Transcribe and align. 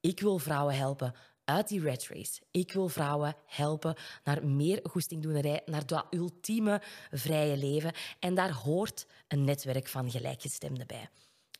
Ik 0.00 0.20
wil 0.20 0.38
vrouwen 0.38 0.76
helpen 0.76 1.14
uit 1.44 1.68
die 1.68 1.80
red 1.80 2.08
race. 2.08 2.42
Ik 2.50 2.72
wil 2.72 2.88
vrouwen 2.88 3.36
helpen 3.46 3.94
naar 4.24 4.46
meer 4.46 4.80
goestingdoenerij, 4.82 5.62
naar 5.66 5.86
dat 5.86 6.06
ultieme 6.10 6.82
vrije 7.10 7.56
leven. 7.56 7.92
En 8.18 8.34
daar 8.34 8.52
hoort 8.52 9.06
een 9.28 9.44
netwerk 9.44 9.88
van 9.88 10.10
gelijkgestemden 10.10 10.86
bij. 10.86 11.08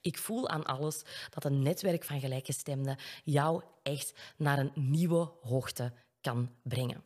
Ik 0.01 0.19
voel 0.19 0.49
aan 0.49 0.65
alles 0.65 1.03
dat 1.31 1.45
een 1.45 1.63
netwerk 1.63 2.05
van 2.05 2.21
gelijkgestemden 2.21 2.97
jou 3.25 3.63
echt 3.83 4.13
naar 4.37 4.59
een 4.59 4.73
nieuwe 4.75 5.33
hoogte 5.41 5.93
kan 6.21 6.51
brengen. 6.63 7.05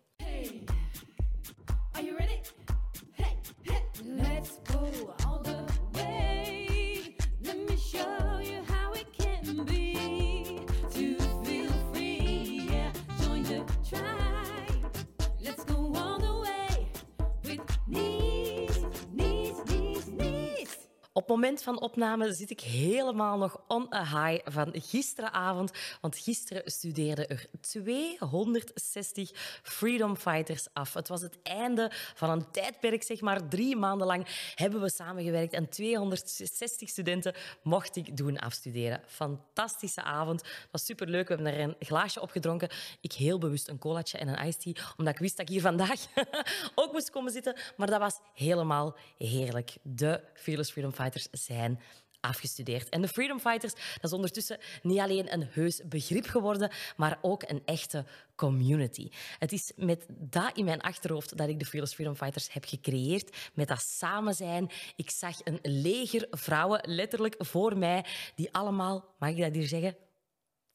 Op 21.15 21.23
het 21.23 21.31
moment 21.31 21.63
van 21.63 21.81
opname 21.81 22.35
zit 22.35 22.51
ik 22.51 22.61
helemaal 22.61 23.39
nog 23.39 23.61
on 23.69 23.87
high 23.91 24.41
van 24.45 24.71
gisteravond. 24.73 25.71
Want 26.01 26.19
gisteren 26.19 26.63
studeerden 26.65 27.29
er 27.29 27.47
260 27.61 29.31
Freedom 29.63 30.17
Fighters 30.17 30.67
af. 30.73 30.95
Het 30.95 31.09
was 31.09 31.21
het 31.23 31.39
einde 31.43 31.91
van 32.15 32.31
een 32.31 32.51
tijdperk, 32.51 33.03
zeg 33.03 33.21
maar. 33.21 33.49
Drie 33.49 33.77
maanden 33.77 34.07
lang 34.07 34.27
hebben 34.55 34.81
we 34.81 34.91
samengewerkt 34.91 35.53
en 35.53 35.69
260 35.69 36.89
studenten 36.89 37.35
mocht 37.63 37.97
ik 37.97 38.17
doen 38.17 38.39
afstuderen. 38.39 39.01
Fantastische 39.07 40.03
avond. 40.03 40.41
Het 40.41 40.69
was 40.71 40.85
superleuk. 40.85 41.29
We 41.29 41.35
hebben 41.35 41.55
er 41.55 41.61
een 41.61 41.77
glaasje 41.79 42.21
opgedronken. 42.21 42.71
Ik 43.01 43.13
heel 43.13 43.39
bewust 43.39 43.69
een 43.69 43.79
colaatje 43.79 44.19
en 44.19 44.29
een 44.29 44.47
iced 44.47 44.61
tea, 44.61 44.85
omdat 44.97 45.15
ik 45.15 45.21
wist 45.21 45.37
dat 45.37 45.47
ik 45.47 45.53
hier 45.53 45.63
vandaag 45.63 46.01
ook 46.75 46.93
moest 46.93 47.11
komen 47.11 47.33
zitten. 47.33 47.57
Maar 47.77 47.91
dat 47.91 48.01
was 48.01 48.19
helemaal 48.35 48.97
heerlijk. 49.19 49.77
De 49.83 50.21
Fearless 50.35 50.71
Freedom 50.71 50.91
Fighters 50.91 51.01
zijn 51.31 51.81
afgestudeerd. 52.23 52.89
En 52.89 53.01
de 53.01 53.09
Freedom 53.09 53.41
Fighters, 53.41 53.73
dat 53.73 54.05
is 54.05 54.13
ondertussen 54.13 54.59
niet 54.83 54.99
alleen 54.99 55.33
een 55.33 55.49
heus 55.51 55.81
begrip 55.85 56.27
geworden, 56.27 56.71
maar 56.97 57.19
ook 57.21 57.43
een 57.47 57.63
echte 57.65 58.05
community. 58.35 59.09
Het 59.39 59.53
is 59.53 59.73
met 59.77 60.07
dat 60.09 60.57
in 60.57 60.65
mijn 60.65 60.81
achterhoofd 60.81 61.37
dat 61.37 61.49
ik 61.49 61.59
de 61.59 61.65
Fearless 61.65 61.95
Freedom 61.95 62.17
Fighters 62.17 62.53
heb 62.53 62.65
gecreëerd, 62.65 63.37
met 63.55 63.69
dat 63.69 63.81
samen 63.81 64.35
zijn. 64.35 64.71
Ik 64.97 65.11
zag 65.11 65.37
een 65.45 65.59
leger 65.63 66.27
vrouwen 66.31 66.81
letterlijk 66.85 67.35
voor 67.39 67.79
mij, 67.79 68.05
die 68.35 68.53
allemaal, 68.53 69.15
mag 69.19 69.31
ik 69.31 69.39
dat 69.39 69.55
hier 69.55 69.69
zeggen, 69.69 69.97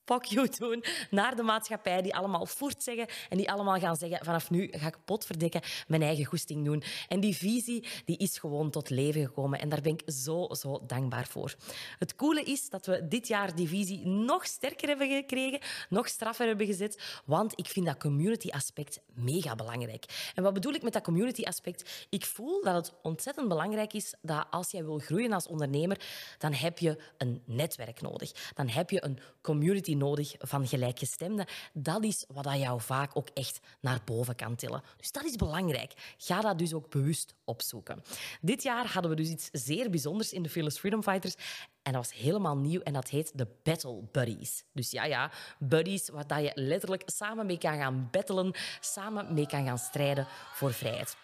fuck 0.07 0.23
you 0.23 0.49
doen 0.59 0.83
naar 1.09 1.35
de 1.35 1.43
maatschappij, 1.43 2.01
die 2.01 2.15
allemaal 2.15 2.45
voert 2.45 2.83
zeggen 2.83 3.07
en 3.29 3.37
die 3.37 3.51
allemaal 3.51 3.79
gaan 3.79 3.95
zeggen 3.95 4.25
vanaf 4.25 4.49
nu 4.49 4.67
ga 4.71 4.87
ik 4.87 4.97
potverdikken 5.05 5.61
mijn 5.87 6.01
eigen 6.01 6.25
goesting 6.25 6.65
doen. 6.65 6.83
En 7.07 7.19
die 7.19 7.35
visie 7.35 7.87
die 8.05 8.17
is 8.17 8.37
gewoon 8.37 8.69
tot 8.69 8.89
leven 8.89 9.25
gekomen 9.25 9.59
en 9.59 9.69
daar 9.69 9.81
ben 9.81 9.93
ik 9.93 10.11
zo, 10.13 10.47
zo 10.51 10.83
dankbaar 10.87 11.27
voor. 11.27 11.55
Het 11.99 12.15
coole 12.15 12.43
is 12.43 12.69
dat 12.69 12.85
we 12.85 13.07
dit 13.07 13.27
jaar 13.27 13.55
die 13.55 13.67
visie 13.67 14.05
nog 14.05 14.45
sterker 14.45 14.87
hebben 14.87 15.09
gekregen, 15.09 15.59
nog 15.89 16.07
straffer 16.07 16.47
hebben 16.47 16.65
gezet, 16.65 17.21
want 17.25 17.53
ik 17.55 17.67
vind 17.67 17.85
dat 17.85 17.97
community 17.97 18.49
aspect 18.49 18.99
mega 19.13 19.55
belangrijk. 19.55 20.31
En 20.35 20.43
wat 20.43 20.53
bedoel 20.53 20.73
ik 20.73 20.81
met 20.81 20.93
dat 20.93 21.03
community 21.03 21.43
aspect? 21.43 22.07
Ik 22.09 22.25
voel 22.25 22.63
dat 22.63 22.75
het 22.75 22.93
ontzettend 23.01 23.47
belangrijk 23.47 23.93
is 23.93 24.13
dat 24.21 24.45
als 24.49 24.71
jij 24.71 24.85
wil 24.85 24.99
groeien 24.99 25.33
als 25.33 25.47
ondernemer, 25.47 25.99
dan 26.37 26.53
heb 26.53 26.79
je 26.79 26.97
een 27.17 27.41
netwerk 27.45 28.01
nodig. 28.01 28.31
Dan 28.53 28.67
heb 28.67 28.89
je 28.89 29.03
een 29.03 29.19
community 29.41 29.95
nodig 29.97 30.35
van 30.37 30.67
gelijkgestemden. 30.67 31.45
Dat 31.73 32.03
is 32.03 32.25
wat 32.33 32.43
dat 32.43 32.59
jou 32.59 32.81
vaak 32.81 33.11
ook 33.13 33.29
echt 33.33 33.59
naar 33.79 33.99
boven 34.05 34.35
kan 34.35 34.55
tillen. 34.55 34.83
Dus 34.97 35.11
dat 35.11 35.23
is 35.23 35.35
belangrijk. 35.35 35.93
Ga 36.17 36.41
dat 36.41 36.57
dus 36.57 36.73
ook 36.73 36.89
bewust 36.89 37.35
opzoeken. 37.43 38.03
Dit 38.41 38.63
jaar 38.63 38.87
hadden 38.87 39.11
we 39.11 39.17
dus 39.17 39.29
iets 39.29 39.49
zeer 39.51 39.89
bijzonders 39.89 40.33
in 40.33 40.43
de 40.43 40.49
Fearless 40.49 40.79
Freedom 40.79 41.03
Fighters. 41.03 41.35
En 41.83 41.93
dat 41.93 42.07
was 42.07 42.19
helemaal 42.19 42.57
nieuw 42.57 42.81
en 42.81 42.93
dat 42.93 43.09
heet 43.09 43.31
de 43.37 43.47
Battle 43.63 44.03
Buddies. 44.11 44.63
Dus 44.73 44.91
ja, 44.91 45.05
ja, 45.05 45.31
buddies 45.59 46.09
waar 46.09 46.41
je 46.41 46.51
letterlijk 46.55 47.03
samen 47.05 47.45
mee 47.45 47.57
kan 47.57 47.77
gaan 47.77 48.07
battelen, 48.11 48.53
samen 48.79 49.33
mee 49.33 49.47
kan 49.47 49.65
gaan 49.65 49.77
strijden 49.77 50.27
voor 50.53 50.73
vrijheid. 50.73 51.15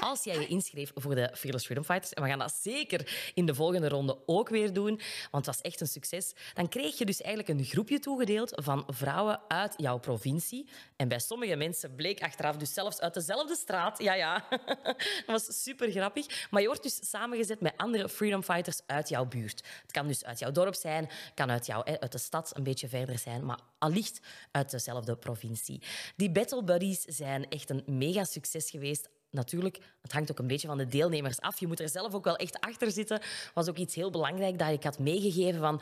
Als 0.00 0.24
jij 0.24 0.38
je 0.38 0.46
inschreef 0.46 0.90
voor 0.94 1.14
de 1.14 1.30
Fearless 1.34 1.64
Freedom 1.64 1.84
Fighters, 1.84 2.12
en 2.12 2.22
we 2.22 2.28
gaan 2.28 2.38
dat 2.38 2.54
zeker 2.62 3.30
in 3.34 3.46
de 3.46 3.54
volgende 3.54 3.88
ronde 3.88 4.18
ook 4.26 4.48
weer 4.48 4.72
doen, 4.72 5.00
want 5.30 5.46
het 5.46 5.54
was 5.54 5.60
echt 5.60 5.80
een 5.80 5.86
succes, 5.86 6.32
dan 6.54 6.68
kreeg 6.68 6.98
je 6.98 7.04
dus 7.04 7.20
eigenlijk 7.20 7.58
een 7.58 7.64
groepje 7.64 7.98
toegedeeld 7.98 8.52
van 8.54 8.84
vrouwen 8.86 9.40
uit 9.48 9.74
jouw 9.76 9.98
provincie. 9.98 10.68
En 10.96 11.08
bij 11.08 11.18
sommige 11.18 11.56
mensen 11.56 11.94
bleek 11.94 12.22
achteraf 12.22 12.56
dus 12.56 12.74
zelfs 12.74 13.00
uit 13.00 13.14
dezelfde 13.14 13.56
straat. 13.56 14.02
Ja, 14.02 14.14
ja. 14.14 14.44
dat 15.26 15.26
was 15.26 15.62
super 15.62 15.90
grappig. 15.90 16.48
Maar 16.50 16.60
je 16.60 16.66
wordt 16.66 16.82
dus 16.82 17.10
samengezet 17.10 17.60
met 17.60 17.74
andere 17.76 18.08
Freedom 18.08 18.42
Fighters 18.42 18.80
uit 18.86 19.08
jouw 19.08 19.26
buurt. 19.26 19.62
Het 19.82 19.92
kan 19.92 20.06
dus 20.06 20.24
uit 20.24 20.38
jouw 20.38 20.52
dorp 20.52 20.74
zijn, 20.74 21.08
kan 21.34 21.50
uit, 21.50 21.66
jou, 21.66 21.84
uit 21.84 22.12
de 22.12 22.18
stad 22.18 22.56
een 22.56 22.62
beetje 22.62 22.88
verder 22.88 23.18
zijn, 23.18 23.44
maar 23.44 23.60
allicht 23.78 24.20
uit 24.50 24.70
dezelfde 24.70 25.16
provincie. 25.16 25.82
Die 26.16 26.30
Battle 26.30 26.64
Buddies 26.64 27.02
zijn 27.02 27.48
echt 27.48 27.70
een 27.70 27.82
mega 27.86 28.24
succes 28.24 28.70
geweest 28.70 29.08
natuurlijk, 29.30 29.78
het 30.02 30.12
hangt 30.12 30.30
ook 30.30 30.38
een 30.38 30.46
beetje 30.46 30.68
van 30.68 30.78
de 30.78 30.86
deelnemers 30.86 31.40
af. 31.40 31.60
Je 31.60 31.66
moet 31.66 31.80
er 31.80 31.88
zelf 31.88 32.14
ook 32.14 32.24
wel 32.24 32.36
echt 32.36 32.60
achter 32.60 32.90
zitten. 32.90 33.20
was 33.54 33.68
ook 33.68 33.76
iets 33.76 33.94
heel 33.94 34.10
belangrijk 34.10 34.58
dat 34.58 34.68
ik 34.68 34.82
had 34.82 34.98
meegegeven 34.98 35.60
van... 35.60 35.80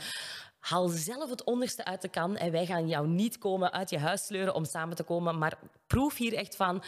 Haal 0.59 0.89
zelf 0.89 1.31
het 1.31 1.45
onderste 1.45 1.85
uit 1.85 2.03
de 2.03 2.09
kan 2.09 2.37
en 2.37 2.53
wij 2.53 2.67
gaan 2.67 2.89
jou 2.89 3.09
niet 3.09 3.39
komen 3.39 3.73
uit 3.73 3.91
je 3.91 3.99
huis 3.99 4.27
sleuren 4.27 4.55
om 4.55 4.65
samen 4.65 4.97
te 4.97 5.03
komen, 5.03 5.39
maar 5.39 5.59
proef 5.87 6.17
hier 6.17 6.35
echt 6.35 6.57
van 6.57 6.83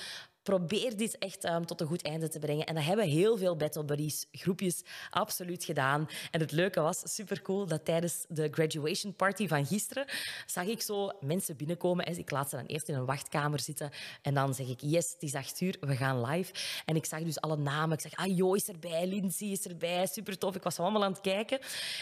probeer 0.48 0.96
dit 0.96 1.18
echt 1.18 1.44
um, 1.44 1.66
tot 1.66 1.80
een 1.80 1.86
goed 1.86 2.02
einde 2.02 2.28
te 2.28 2.38
brengen. 2.38 2.66
En 2.66 2.74
dat 2.74 2.84
hebben 2.84 3.08
heel 3.08 3.36
veel 3.36 3.56
Battle 3.56 3.84
Buddies 3.84 4.26
groepjes 4.32 4.82
absoluut 5.10 5.64
gedaan. 5.64 6.08
En 6.30 6.40
het 6.40 6.52
leuke 6.52 6.80
was, 6.80 7.02
supercool, 7.04 7.66
dat 7.66 7.84
tijdens 7.84 8.24
de 8.28 8.48
graduation 8.50 9.14
party 9.14 9.48
van 9.48 9.66
gisteren 9.66 10.06
zag 10.46 10.64
ik 10.64 10.82
zo 10.82 11.10
mensen 11.20 11.56
binnenkomen. 11.56 12.04
En 12.04 12.18
ik 12.18 12.30
laat 12.30 12.50
ze 12.50 12.56
dan 12.56 12.64
eerst 12.66 12.88
in 12.88 12.94
een 12.94 13.04
wachtkamer 13.04 13.60
zitten. 13.60 13.90
En 14.22 14.34
dan 14.34 14.54
zeg 14.54 14.68
ik, 14.68 14.80
yes, 14.80 15.12
het 15.12 15.22
is 15.22 15.34
acht 15.34 15.60
uur, 15.60 15.76
we 15.80 15.96
gaan 15.96 16.26
live. 16.26 16.52
En 16.84 16.96
ik 16.96 17.04
zag 17.04 17.22
dus 17.22 17.40
alle 17.40 17.56
namen. 17.56 17.96
Ik 17.96 18.00
zeg, 18.00 18.14
ah, 18.14 18.36
Jo 18.36 18.54
is 18.54 18.68
erbij, 18.68 19.06
Lindsay 19.06 19.48
is 19.48 19.66
erbij, 19.66 20.06
super 20.06 20.38
tof. 20.38 20.56
Ik 20.56 20.62
was 20.62 20.78
allemaal 20.78 21.04
aan 21.04 21.12
het 21.12 21.20
kijken. 21.20 21.58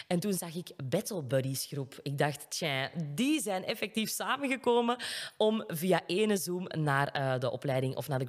En 0.07 0.19
toen 0.19 0.33
zag 0.33 0.55
ik 0.55 0.71
Battle 0.83 1.23
Buddies 1.23 1.65
groep. 1.65 1.99
Ik 2.01 2.17
dacht, 2.17 2.49
tja, 2.49 2.91
die 3.13 3.41
zijn 3.41 3.65
effectief 3.65 4.09
samengekomen 4.09 4.97
om 5.37 5.63
via 5.67 6.01
ene 6.05 6.37
Zoom 6.37 6.67
naar 6.77 7.15
uh, 7.17 7.39
de 7.39 7.51
opleiding 7.51 7.95
of 7.95 8.07
naar 8.07 8.19
de 8.19 8.25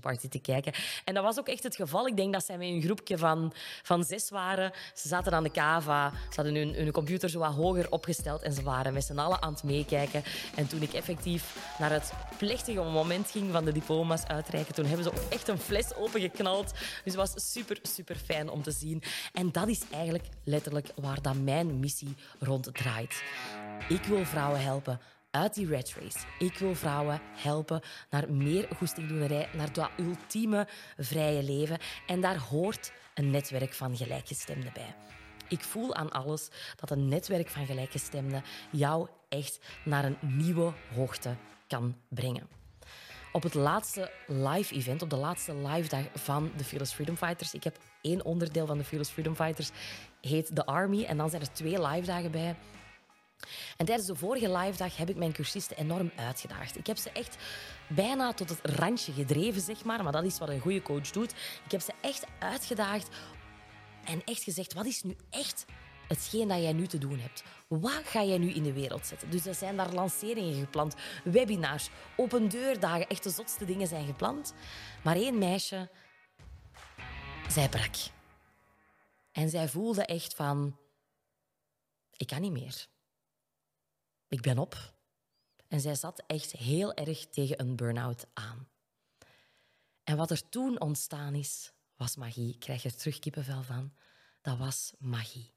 party 0.00 0.28
te 0.28 0.38
kijken. 0.38 0.72
En 1.04 1.14
dat 1.14 1.24
was 1.24 1.38
ook 1.38 1.48
echt 1.48 1.62
het 1.62 1.76
geval. 1.76 2.06
Ik 2.06 2.16
denk 2.16 2.32
dat 2.32 2.44
zij 2.44 2.58
met 2.58 2.68
een 2.68 2.82
groepje 2.82 3.18
van, 3.18 3.52
van 3.82 4.04
zes 4.04 4.30
waren. 4.30 4.72
Ze 4.94 5.08
zaten 5.08 5.32
aan 5.32 5.42
de 5.42 5.50
kava, 5.50 6.10
ze 6.10 6.40
hadden 6.42 6.54
hun, 6.54 6.92
computer 6.92 7.30
zo 7.30 7.38
wat 7.38 7.54
hoger 7.54 7.90
opgesteld 7.90 8.42
en 8.42 8.52
ze 8.52 8.62
waren 8.62 8.92
met 8.92 9.04
z'n 9.04 9.18
allen 9.18 9.42
aan 9.42 9.52
het 9.52 9.62
meekijken. 9.62 10.22
En 10.54 10.66
toen 10.66 10.82
ik 10.82 10.92
effectief 10.92 11.74
naar 11.78 11.90
het 11.90 12.12
plechtige 12.38 12.82
moment 12.82 13.30
ging 13.30 13.52
van 13.52 13.64
de 13.64 13.72
diploma's 13.72 14.24
uitreiken, 14.24 14.74
toen 14.74 14.86
hebben 14.86 15.04
ze 15.04 15.26
echt 15.28 15.48
een 15.48 15.58
fles 15.58 15.94
opengeknald. 15.94 16.70
Dus 17.04 17.14
het 17.14 17.14
was 17.14 17.52
super, 17.52 17.78
super 17.82 18.16
fijn 18.16 18.48
om 18.48 18.62
te 18.62 18.70
zien. 18.70 19.02
En 19.32 19.52
dat 19.52 19.68
is 19.68 19.82
eigenlijk 19.90 20.24
letterlijk 20.44 20.88
waar 20.94 21.22
dat 21.22 21.34
mijn 21.34 21.80
missie 21.80 22.14
rond 22.38 22.74
draait. 22.74 23.22
Ik 23.88 24.04
wil 24.04 24.24
vrouwen 24.24 24.60
helpen 24.60 25.00
uit 25.36 25.54
die 25.54 25.66
red 25.66 25.94
race. 26.00 26.18
Ik 26.38 26.58
wil 26.58 26.74
vrouwen 26.74 27.20
helpen 27.22 27.80
naar 28.10 28.32
meer 28.32 28.68
goestingdoenerij, 28.76 29.48
naar 29.52 29.72
dat 29.72 29.90
ultieme 29.98 30.68
vrije 30.96 31.42
leven. 31.42 31.78
En 32.06 32.20
daar 32.20 32.38
hoort 32.38 32.92
een 33.14 33.30
netwerk 33.30 33.72
van 33.72 33.96
gelijkgestemden 33.96 34.70
bij. 34.74 34.94
Ik 35.48 35.62
voel 35.62 35.94
aan 35.94 36.10
alles 36.10 36.48
dat 36.76 36.90
een 36.90 37.08
netwerk 37.08 37.48
van 37.48 37.66
gelijkgestemden 37.66 38.42
jou 38.70 39.08
echt 39.28 39.58
naar 39.84 40.04
een 40.04 40.18
nieuwe 40.20 40.72
hoogte 40.94 41.36
kan 41.66 41.96
brengen. 42.08 42.48
Op 43.32 43.42
het 43.42 43.54
laatste 43.54 44.10
live 44.26 44.74
event, 44.74 45.02
op 45.02 45.10
de 45.10 45.16
laatste 45.16 45.54
live 45.54 45.88
dag 45.88 46.04
van 46.14 46.52
de 46.56 46.64
Fearless 46.64 46.94
Freedom 46.94 47.16
Fighters. 47.16 47.54
Ik 47.54 47.64
heb 47.64 47.76
één 48.00 48.24
onderdeel 48.24 48.66
van 48.66 48.78
de 48.78 48.84
Fearless 48.84 49.12
Freedom 49.12 49.34
Fighters, 49.34 49.70
heet 50.20 50.54
The 50.54 50.66
Army. 50.66 51.04
En 51.04 51.16
dan 51.16 51.30
zijn 51.30 51.42
er 51.42 51.52
twee 51.52 51.86
live 51.86 52.06
dagen 52.06 52.30
bij. 52.30 52.56
En 53.76 53.86
tijdens 53.86 54.06
de 54.06 54.14
vorige 54.14 54.56
live 54.56 54.78
dag 54.78 54.96
heb 54.96 55.08
ik 55.08 55.16
mijn 55.16 55.32
cursisten 55.32 55.76
enorm 55.76 56.10
uitgedaagd. 56.16 56.78
Ik 56.78 56.86
heb 56.86 56.96
ze 56.96 57.10
echt 57.10 57.36
bijna 57.88 58.32
tot 58.32 58.48
het 58.48 58.60
randje 58.62 59.12
gedreven, 59.12 59.60
zeg 59.60 59.84
maar. 59.84 60.02
Maar 60.02 60.12
dat 60.12 60.24
is 60.24 60.38
wat 60.38 60.48
een 60.48 60.60
goede 60.60 60.82
coach 60.82 61.10
doet. 61.10 61.30
Ik 61.64 61.70
heb 61.70 61.80
ze 61.80 61.92
echt 62.00 62.24
uitgedaagd 62.38 63.08
en 64.04 64.24
echt 64.24 64.42
gezegd: 64.42 64.72
wat 64.72 64.86
is 64.86 65.02
nu 65.02 65.16
echt 65.30 65.64
hetgeen 66.08 66.48
dat 66.48 66.62
jij 66.62 66.72
nu 66.72 66.86
te 66.86 66.98
doen 66.98 67.18
hebt? 67.18 67.42
Wat 67.68 68.02
ga 68.04 68.22
jij 68.22 68.38
nu 68.38 68.50
in 68.52 68.62
de 68.62 68.72
wereld 68.72 69.06
zetten? 69.06 69.30
Dus 69.30 69.46
er 69.46 69.54
zijn 69.54 69.76
daar 69.76 69.92
lanceringen 69.92 70.60
gepland, 70.60 70.94
webinars, 71.24 71.88
open 72.16 72.48
deurdagen. 72.48 73.08
Echt 73.08 73.22
de 73.22 73.30
zotste 73.30 73.64
dingen 73.64 73.86
zijn 73.86 74.06
gepland. 74.06 74.54
Maar 75.02 75.16
één 75.16 75.38
meisje, 75.38 75.90
zij 77.48 77.68
brak. 77.68 77.94
En 79.32 79.48
zij 79.48 79.68
voelde 79.68 80.04
echt 80.04 80.34
van: 80.34 80.78
ik 82.16 82.26
kan 82.26 82.40
niet 82.40 82.52
meer. 82.52 82.86
Ik 84.28 84.40
ben 84.40 84.58
op. 84.58 84.94
En 85.68 85.80
zij 85.80 85.94
zat 85.94 86.22
echt 86.26 86.52
heel 86.52 86.94
erg 86.94 87.26
tegen 87.26 87.60
een 87.60 87.76
burn-out 87.76 88.26
aan. 88.32 88.68
En 90.04 90.16
wat 90.16 90.30
er 90.30 90.48
toen 90.48 90.80
ontstaan 90.80 91.34
is, 91.34 91.72
was 91.96 92.16
magie. 92.16 92.52
Ik 92.52 92.60
krijg 92.60 92.84
er 92.84 92.96
terug 92.96 93.18
kippenvel 93.18 93.62
van. 93.62 93.92
Dat 94.40 94.58
was 94.58 94.92
magie. 94.98 95.54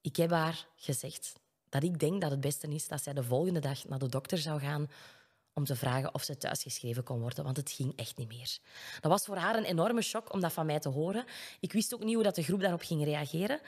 Ik 0.00 0.16
heb 0.16 0.30
haar 0.30 0.66
gezegd 0.76 1.32
dat 1.68 1.82
ik 1.82 1.98
denk 1.98 2.20
dat 2.20 2.30
het 2.30 2.40
beste 2.40 2.68
is 2.68 2.88
dat 2.88 3.02
zij 3.02 3.12
de 3.12 3.22
volgende 3.22 3.60
dag 3.60 3.84
naar 3.84 3.98
de 3.98 4.08
dokter 4.08 4.38
zou 4.38 4.60
gaan 4.60 4.90
om 5.54 5.64
te 5.64 5.76
vragen 5.76 6.14
of 6.14 6.22
ze 6.22 6.36
thuisgeschreven 6.36 7.04
kon 7.04 7.20
worden, 7.20 7.44
want 7.44 7.56
het 7.56 7.70
ging 7.70 7.96
echt 7.96 8.16
niet 8.16 8.28
meer. 8.28 8.58
Dat 9.00 9.10
was 9.10 9.24
voor 9.24 9.36
haar 9.36 9.56
een 9.56 9.64
enorme 9.64 10.02
shock 10.02 10.32
om 10.32 10.40
dat 10.40 10.52
van 10.52 10.66
mij 10.66 10.78
te 10.78 10.88
horen. 10.88 11.24
Ik 11.60 11.72
wist 11.72 11.94
ook 11.94 12.04
niet 12.04 12.14
hoe 12.14 12.22
dat 12.24 12.34
de 12.34 12.42
groep 12.42 12.60
daarop 12.60 12.82
ging 12.82 13.04
reageren, 13.04 13.60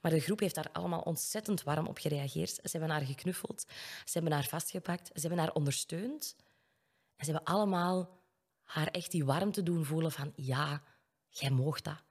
maar 0.00 0.10
de 0.10 0.20
groep 0.20 0.40
heeft 0.40 0.54
daar 0.54 0.70
allemaal 0.72 1.00
ontzettend 1.00 1.62
warm 1.62 1.86
op 1.86 1.98
gereageerd. 1.98 2.50
Ze 2.50 2.70
hebben 2.70 2.90
haar 2.90 3.04
geknuffeld, 3.04 3.64
ze 4.04 4.12
hebben 4.12 4.32
haar 4.32 4.46
vastgepakt, 4.46 5.06
ze 5.06 5.20
hebben 5.20 5.38
haar 5.38 5.52
ondersteund. 5.52 6.36
En 7.16 7.26
ze 7.26 7.32
hebben 7.32 7.54
allemaal 7.54 8.18
haar 8.62 8.86
echt 8.86 9.10
die 9.10 9.24
warmte 9.24 9.62
doen 9.62 9.84
voelen 9.84 10.12
van 10.12 10.32
ja, 10.36 10.82
jij 11.28 11.50
moogt 11.50 11.84
dat. 11.84 12.02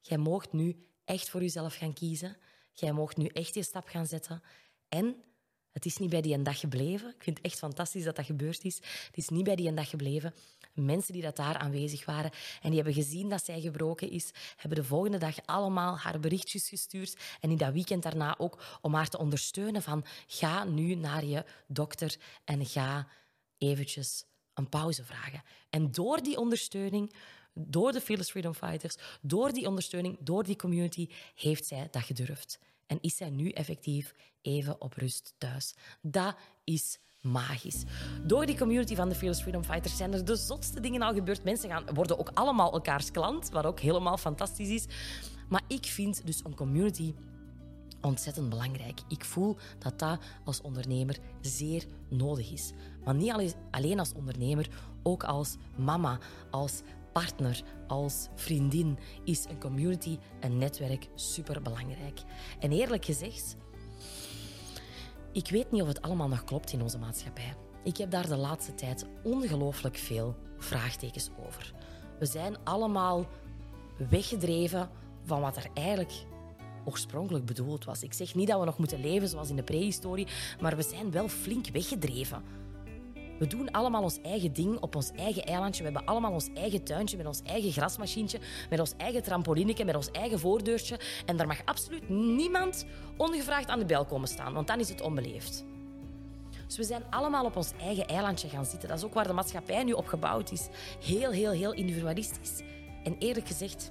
Jij 0.00 0.18
moogt 0.18 0.52
nu 0.52 0.86
echt 1.04 1.28
voor 1.30 1.40
jezelf 1.40 1.74
gaan 1.74 1.92
kiezen. 1.92 2.36
Jij 2.72 2.92
moogt 2.92 3.16
nu 3.16 3.26
echt 3.26 3.54
je 3.54 3.62
stap 3.62 3.88
gaan 3.88 4.06
zetten. 4.06 4.42
En 4.88 5.24
het 5.72 5.86
is 5.86 5.96
niet 5.96 6.10
bij 6.10 6.20
die 6.20 6.34
een 6.34 6.42
dag 6.42 6.60
gebleven. 6.60 7.08
Ik 7.08 7.22
vind 7.22 7.36
het 7.36 7.46
echt 7.46 7.58
fantastisch 7.58 8.04
dat 8.04 8.16
dat 8.16 8.24
gebeurd 8.24 8.64
is. 8.64 8.76
Het 9.06 9.16
is 9.16 9.28
niet 9.28 9.44
bij 9.44 9.56
die 9.56 9.68
een 9.68 9.74
dag 9.74 9.88
gebleven. 9.88 10.34
Mensen 10.74 11.12
die 11.12 11.22
dat 11.22 11.36
daar 11.36 11.56
aanwezig 11.56 12.04
waren 12.04 12.30
en 12.62 12.70
die 12.70 12.74
hebben 12.74 12.94
gezien 12.94 13.28
dat 13.28 13.44
zij 13.44 13.60
gebroken 13.60 14.10
is, 14.10 14.30
hebben 14.56 14.78
de 14.78 14.84
volgende 14.84 15.18
dag 15.18 15.36
allemaal 15.44 15.98
haar 15.98 16.20
berichtjes 16.20 16.68
gestuurd 16.68 17.16
en 17.40 17.50
in 17.50 17.56
dat 17.56 17.72
weekend 17.72 18.02
daarna 18.02 18.38
ook 18.38 18.78
om 18.80 18.94
haar 18.94 19.08
te 19.08 19.18
ondersteunen 19.18 19.82
van 19.82 20.04
ga 20.26 20.64
nu 20.64 20.94
naar 20.94 21.24
je 21.24 21.44
dokter 21.66 22.16
en 22.44 22.66
ga 22.66 23.08
eventjes 23.58 24.24
een 24.54 24.68
pauze 24.68 25.04
vragen. 25.04 25.42
En 25.70 25.92
door 25.92 26.22
die 26.22 26.38
ondersteuning, 26.38 27.14
door 27.54 27.92
de 27.92 28.00
Fearless 28.00 28.30
Freedom 28.30 28.54
Fighters, 28.54 28.96
door 29.20 29.52
die 29.52 29.66
ondersteuning, 29.66 30.16
door 30.20 30.44
die 30.44 30.56
community, 30.56 31.08
heeft 31.34 31.66
zij 31.66 31.88
dat 31.90 32.02
gedurfd. 32.02 32.58
En 32.92 32.98
is 33.00 33.16
zij 33.16 33.30
nu 33.30 33.50
effectief 33.50 34.14
even 34.42 34.80
op 34.80 34.92
rust 34.94 35.34
thuis. 35.38 35.74
Dat 36.02 36.36
is 36.64 36.98
magisch. 37.20 37.82
Door 38.26 38.46
die 38.46 38.58
community 38.58 38.94
van 38.94 39.08
de 39.08 39.14
Fearless 39.14 39.40
Freedom 39.40 39.64
Fighters 39.64 39.96
zijn 39.96 40.12
er 40.12 40.24
de 40.24 40.36
zotste 40.36 40.80
dingen 40.80 41.02
al 41.02 41.14
gebeurd. 41.14 41.44
Mensen 41.44 41.70
gaan, 41.70 41.84
worden 41.94 42.18
ook 42.18 42.30
allemaal 42.34 42.72
elkaars 42.72 43.10
klant, 43.10 43.50
wat 43.50 43.64
ook 43.64 43.80
helemaal 43.80 44.16
fantastisch 44.16 44.68
is. 44.68 44.86
Maar 45.48 45.62
ik 45.68 45.84
vind 45.86 46.26
dus 46.26 46.44
een 46.44 46.54
community 46.54 47.14
ontzettend 48.00 48.48
belangrijk. 48.48 49.00
Ik 49.08 49.24
voel 49.24 49.56
dat 49.78 49.98
dat 49.98 50.20
als 50.44 50.60
ondernemer 50.60 51.18
zeer 51.40 51.84
nodig 52.08 52.52
is. 52.52 52.72
Maar 53.04 53.14
niet 53.14 53.54
alleen 53.70 53.98
als 53.98 54.12
ondernemer, 54.12 54.68
ook 55.02 55.24
als 55.24 55.56
mama, 55.76 56.18
als 56.50 56.82
partner, 57.12 57.62
als 57.86 58.28
vriendin 58.34 58.98
is 59.24 59.44
een 59.48 59.60
community, 59.60 60.18
een 60.40 60.58
netwerk 60.58 61.08
superbelangrijk. 61.14 62.20
En 62.58 62.72
eerlijk 62.72 63.04
gezegd, 63.04 63.56
ik 65.32 65.50
weet 65.50 65.70
niet 65.70 65.82
of 65.82 65.88
het 65.88 66.02
allemaal 66.02 66.28
nog 66.28 66.44
klopt 66.44 66.72
in 66.72 66.82
onze 66.82 66.98
maatschappij. 66.98 67.54
Ik 67.84 67.96
heb 67.96 68.10
daar 68.10 68.28
de 68.28 68.36
laatste 68.36 68.74
tijd 68.74 69.06
ongelooflijk 69.22 69.96
veel 69.96 70.36
vraagtekens 70.58 71.30
over. 71.46 71.74
We 72.18 72.26
zijn 72.26 72.56
allemaal 72.64 73.26
weggedreven 74.08 74.90
van 75.24 75.40
wat 75.40 75.56
er 75.56 75.66
eigenlijk 75.74 76.12
oorspronkelijk 76.84 77.44
bedoeld 77.44 77.84
was. 77.84 78.02
Ik 78.02 78.12
zeg 78.12 78.34
niet 78.34 78.48
dat 78.48 78.58
we 78.58 78.64
nog 78.64 78.78
moeten 78.78 79.00
leven 79.00 79.28
zoals 79.28 79.50
in 79.50 79.56
de 79.56 79.62
prehistorie, 79.62 80.26
maar 80.60 80.76
we 80.76 80.82
zijn 80.82 81.10
wel 81.10 81.28
flink 81.28 81.66
weggedreven. 81.68 82.42
We 83.42 83.48
doen 83.48 83.70
allemaal 83.70 84.02
ons 84.02 84.18
eigen 84.22 84.52
ding 84.52 84.80
op 84.80 84.96
ons 84.96 85.10
eigen 85.16 85.44
eilandje. 85.44 85.82
We 85.82 85.90
hebben 85.90 86.08
allemaal 86.08 86.32
ons 86.32 86.48
eigen 86.54 86.82
tuintje 86.82 87.16
met 87.16 87.26
ons 87.26 87.42
eigen 87.42 87.72
grasmachientje, 87.72 88.40
met 88.70 88.80
ons 88.80 88.94
eigen 88.96 89.22
trampolineke, 89.22 89.84
met 89.84 89.96
ons 89.96 90.10
eigen 90.10 90.38
voordeurtje. 90.38 90.98
En 91.26 91.36
daar 91.36 91.46
mag 91.46 91.64
absoluut 91.64 92.08
niemand 92.08 92.84
ongevraagd 93.16 93.68
aan 93.68 93.78
de 93.78 93.84
bel 93.84 94.04
komen 94.04 94.28
staan, 94.28 94.52
want 94.52 94.66
dan 94.66 94.80
is 94.80 94.88
het 94.88 95.00
onbeleefd. 95.00 95.64
Dus 96.66 96.76
we 96.76 96.84
zijn 96.84 97.02
allemaal 97.10 97.44
op 97.44 97.56
ons 97.56 97.72
eigen 97.80 98.06
eilandje 98.06 98.48
gaan 98.48 98.66
zitten. 98.66 98.88
Dat 98.88 98.98
is 98.98 99.04
ook 99.04 99.14
waar 99.14 99.26
de 99.26 99.32
maatschappij 99.32 99.84
nu 99.84 99.92
op 99.92 100.06
gebouwd 100.06 100.52
is. 100.52 100.68
Heel, 101.04 101.30
heel, 101.30 101.50
heel 101.50 101.72
individualistisch. 101.72 102.60
En 103.04 103.16
eerlijk 103.18 103.46
gezegd, 103.46 103.90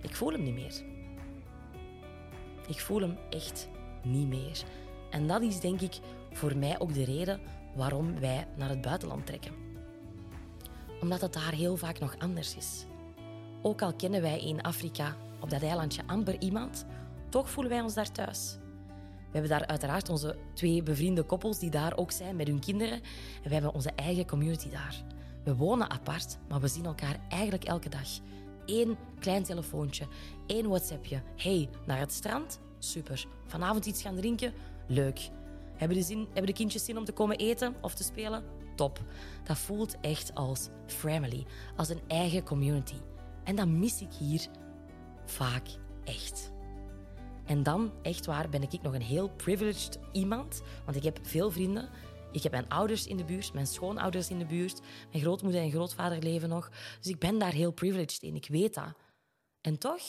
ik 0.00 0.16
voel 0.16 0.32
hem 0.32 0.42
niet 0.42 0.54
meer. 0.54 0.82
Ik 2.66 2.80
voel 2.80 3.00
hem 3.00 3.18
echt 3.30 3.68
niet 4.02 4.28
meer. 4.28 4.62
En 5.10 5.26
dat 5.26 5.42
is 5.42 5.60
denk 5.60 5.80
ik 5.80 5.98
voor 6.32 6.56
mij 6.56 6.78
ook 6.78 6.94
de 6.94 7.04
reden 7.04 7.40
waarom 7.76 8.20
wij 8.20 8.46
naar 8.56 8.68
het 8.68 8.80
buitenland 8.80 9.26
trekken. 9.26 9.52
Omdat 11.00 11.20
het 11.20 11.32
daar 11.32 11.52
heel 11.52 11.76
vaak 11.76 11.98
nog 11.98 12.18
anders 12.18 12.56
is. 12.56 12.86
Ook 13.62 13.82
al 13.82 13.94
kennen 13.94 14.22
wij 14.22 14.40
in 14.40 14.62
Afrika 14.62 15.16
op 15.40 15.50
dat 15.50 15.62
eilandje 15.62 16.02
amper 16.06 16.40
iemand, 16.40 16.86
toch 17.28 17.50
voelen 17.50 17.72
wij 17.72 17.80
ons 17.80 17.94
daar 17.94 18.12
thuis. 18.12 18.58
We 19.36 19.42
hebben 19.42 19.50
daar 19.50 19.66
uiteraard 19.66 20.08
onze 20.08 20.36
twee 20.54 20.82
bevriende 20.82 21.22
koppels 21.22 21.58
die 21.58 21.70
daar 21.70 21.96
ook 21.96 22.10
zijn 22.10 22.36
met 22.36 22.46
hun 22.46 22.60
kinderen. 22.60 23.00
En 23.42 23.48
we 23.48 23.52
hebben 23.52 23.74
onze 23.74 23.90
eigen 23.90 24.26
community 24.26 24.70
daar. 24.70 25.02
We 25.44 25.56
wonen 25.56 25.90
apart, 25.90 26.38
maar 26.48 26.60
we 26.60 26.68
zien 26.68 26.84
elkaar 26.84 27.16
eigenlijk 27.28 27.64
elke 27.64 27.88
dag. 27.88 28.08
Eén 28.66 28.96
klein 29.18 29.42
telefoontje, 29.42 30.06
één 30.46 30.68
WhatsAppje. 30.68 31.22
Hey, 31.36 31.68
naar 31.86 31.98
het 31.98 32.12
strand? 32.12 32.60
Super. 32.78 33.26
Vanavond 33.46 33.86
iets 33.86 34.02
gaan 34.02 34.16
drinken? 34.16 34.52
Leuk. 34.86 35.30
Hebben 35.76 35.96
de, 35.96 36.02
zin, 36.02 36.18
hebben 36.24 36.46
de 36.46 36.52
kindjes 36.52 36.84
zin 36.84 36.98
om 36.98 37.04
te 37.04 37.12
komen 37.12 37.36
eten 37.36 37.74
of 37.80 37.94
te 37.94 38.04
spelen? 38.04 38.44
Top. 38.76 39.00
Dat 39.44 39.58
voelt 39.58 40.00
echt 40.00 40.34
als 40.34 40.68
family, 40.86 41.46
als 41.76 41.88
een 41.88 42.00
eigen 42.06 42.42
community. 42.42 42.96
En 43.44 43.56
dat 43.56 43.68
mis 43.68 44.00
ik 44.00 44.12
hier 44.12 44.48
vaak 45.24 45.66
echt. 46.04 46.52
En 47.44 47.62
dan, 47.62 47.92
echt 48.02 48.26
waar, 48.26 48.48
ben 48.48 48.62
ik 48.62 48.82
nog 48.82 48.94
een 48.94 49.02
heel 49.02 49.28
privileged 49.28 49.98
iemand. 50.12 50.62
Want 50.84 50.96
ik 50.96 51.02
heb 51.02 51.18
veel 51.22 51.50
vrienden. 51.50 51.88
Ik 52.32 52.42
heb 52.42 52.52
mijn 52.52 52.68
ouders 52.68 53.06
in 53.06 53.16
de 53.16 53.24
buurt, 53.24 53.52
mijn 53.52 53.66
schoonouders 53.66 54.30
in 54.30 54.38
de 54.38 54.46
buurt. 54.46 54.80
Mijn 55.10 55.22
grootmoeder 55.22 55.60
en 55.60 55.70
grootvader 55.70 56.22
leven 56.22 56.48
nog. 56.48 56.70
Dus 57.00 57.12
ik 57.12 57.18
ben 57.18 57.38
daar 57.38 57.52
heel 57.52 57.72
privileged 57.72 58.22
in. 58.22 58.34
Ik 58.34 58.48
weet 58.48 58.74
dat. 58.74 58.94
En 59.60 59.78
toch 59.78 60.02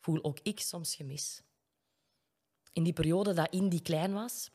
voel 0.00 0.24
ook 0.24 0.38
ik 0.42 0.60
soms 0.60 0.94
gemis 0.94 1.42
in 2.76 2.82
die 2.82 2.92
periode 2.92 3.32
dat 3.32 3.50
Indy 3.50 3.82
klein 3.82 4.12
was, 4.12 4.50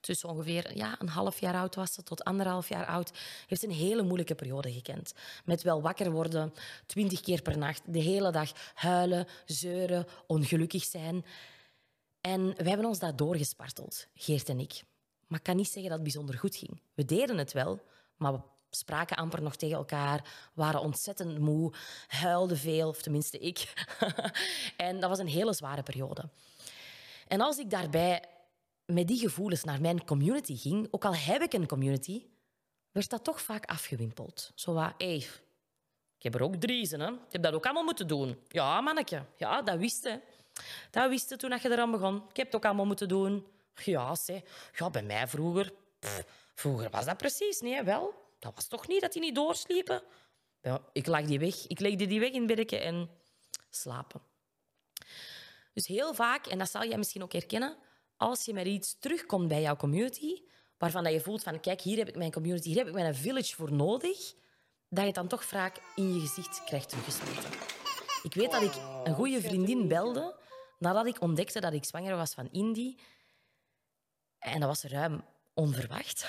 tussen 0.00 0.28
ongeveer 0.28 0.76
ja, 0.76 0.96
een 1.00 1.08
half 1.08 1.40
jaar 1.40 1.54
oud 1.54 1.74
was 1.74 1.92
ze 1.92 2.02
tot 2.02 2.24
anderhalf 2.24 2.68
jaar 2.68 2.86
oud, 2.86 3.10
heeft 3.46 3.60
ze 3.60 3.66
een 3.66 3.74
hele 3.74 4.02
moeilijke 4.02 4.34
periode 4.34 4.72
gekend. 4.72 5.12
Met 5.44 5.62
wel 5.62 5.82
wakker 5.82 6.10
worden, 6.10 6.54
twintig 6.86 7.20
keer 7.20 7.42
per 7.42 7.58
nacht, 7.58 7.82
de 7.86 7.98
hele 7.98 8.30
dag 8.32 8.52
huilen, 8.74 9.26
zeuren, 9.44 10.06
ongelukkig 10.26 10.84
zijn. 10.84 11.24
En 12.20 12.54
wij 12.56 12.68
hebben 12.68 12.86
ons 12.86 12.98
daar 12.98 13.16
doorgesparteld, 13.16 14.06
Geert 14.14 14.48
en 14.48 14.60
ik. 14.60 14.82
Maar 15.26 15.38
ik 15.38 15.44
kan 15.44 15.56
niet 15.56 15.66
zeggen 15.66 15.82
dat 15.82 15.92
het 15.92 16.02
bijzonder 16.02 16.38
goed 16.38 16.56
ging. 16.56 16.80
We 16.94 17.04
deden 17.04 17.38
het 17.38 17.52
wel, 17.52 17.80
maar 18.16 18.32
we 18.32 18.40
spraken 18.70 19.16
amper 19.16 19.42
nog 19.42 19.56
tegen 19.56 19.76
elkaar, 19.76 20.50
waren 20.54 20.80
ontzettend 20.80 21.38
moe, 21.38 21.72
huilden 22.06 22.58
veel, 22.58 22.88
of 22.88 23.02
tenminste 23.02 23.38
ik. 23.38 23.72
en 24.76 25.00
dat 25.00 25.08
was 25.08 25.18
een 25.18 25.26
hele 25.26 25.52
zware 25.52 25.82
periode. 25.82 26.28
En 27.30 27.40
als 27.40 27.58
ik 27.58 27.70
daarbij 27.70 28.24
met 28.84 29.08
die 29.08 29.18
gevoelens 29.18 29.64
naar 29.64 29.80
mijn 29.80 30.04
community 30.04 30.56
ging, 30.56 30.88
ook 30.90 31.04
al 31.04 31.14
heb 31.14 31.42
ik 31.42 31.52
een 31.52 31.66
community, 31.66 32.26
werd 32.90 33.10
dat 33.10 33.24
toch 33.24 33.40
vaak 33.40 33.64
afgewimpeld. 33.64 34.52
Zo 34.54 34.72
wat, 34.72 34.92
hey, 34.98 35.16
ik 36.16 36.22
heb 36.22 36.34
er 36.34 36.42
ook 36.42 36.54
drie, 36.54 36.88
hè. 36.88 37.08
Ik 37.08 37.18
heb 37.30 37.42
dat 37.42 37.52
ook 37.52 37.64
allemaal 37.64 37.84
moeten 37.84 38.06
doen. 38.06 38.38
Ja, 38.48 38.80
manneke. 38.80 39.24
Ja, 39.36 39.62
dat 39.62 39.78
wist 39.78 40.04
je. 40.04 40.20
Dat 40.90 41.08
wist 41.08 41.30
je 41.30 41.36
toen 41.36 41.50
je 41.50 41.70
eraan 41.70 41.90
begon. 41.90 42.16
Ik 42.28 42.36
heb 42.36 42.46
het 42.46 42.54
ook 42.54 42.64
allemaal 42.64 42.86
moeten 42.86 43.08
doen. 43.08 43.46
Ja, 43.74 44.14
zeg. 44.14 44.40
Ja, 44.72 44.90
bij 44.90 45.02
mij 45.02 45.28
vroeger... 45.28 45.72
vroeger 46.54 46.90
was 46.90 47.04
dat 47.04 47.16
precies, 47.16 47.60
nee, 47.60 47.82
wel. 47.82 48.14
Dat 48.38 48.52
was 48.54 48.66
toch 48.66 48.88
niet 48.88 49.00
dat 49.00 49.12
die 49.12 49.22
niet 49.22 49.34
doorsliepen? 49.34 50.02
Ik 50.92 51.06
lag 51.06 51.24
die 51.24 51.38
weg. 51.38 51.66
Ik 51.66 51.80
legde 51.80 52.06
die 52.06 52.20
weg 52.20 52.30
in 52.30 52.48
het 52.48 52.72
en 52.72 53.10
slapen. 53.70 54.29
Dus 55.72 55.86
heel 55.86 56.14
vaak, 56.14 56.46
en 56.46 56.58
dat 56.58 56.70
zal 56.70 56.84
jij 56.84 56.98
misschien 56.98 57.22
ook 57.22 57.32
herkennen, 57.32 57.76
als 58.16 58.44
je 58.44 58.52
met 58.52 58.66
iets 58.66 58.98
terugkomt 58.98 59.48
bij 59.48 59.60
jouw 59.60 59.76
community, 59.76 60.42
waarvan 60.78 61.04
dat 61.04 61.12
je 61.12 61.20
voelt 61.20 61.42
van 61.42 61.60
kijk, 61.60 61.80
hier 61.80 61.98
heb 61.98 62.08
ik 62.08 62.16
mijn 62.16 62.32
community, 62.32 62.68
hier 62.68 62.78
heb 62.78 62.86
ik 62.86 62.94
mijn 62.94 63.14
village 63.14 63.54
voor 63.54 63.72
nodig, 63.72 64.34
dat 64.88 65.00
je 65.00 65.06
het 65.06 65.14
dan 65.14 65.28
toch 65.28 65.44
vaak 65.44 65.80
in 65.94 66.14
je 66.14 66.20
gezicht 66.20 66.64
krijgt 66.64 66.88
teruggesmeten. 66.88 67.50
Ik 68.22 68.34
weet 68.34 68.50
dat 68.50 68.62
ik 68.62 68.74
een 69.04 69.14
goede 69.14 69.40
vriendin 69.40 69.88
belde 69.88 70.38
nadat 70.78 71.06
ik 71.06 71.20
ontdekte 71.20 71.60
dat 71.60 71.72
ik 71.72 71.84
zwanger 71.84 72.16
was 72.16 72.34
van 72.34 72.48
Indy. 72.52 72.96
En 74.38 74.60
dat 74.60 74.68
was 74.68 74.82
ruim 74.82 75.24
onverwacht. 75.54 76.26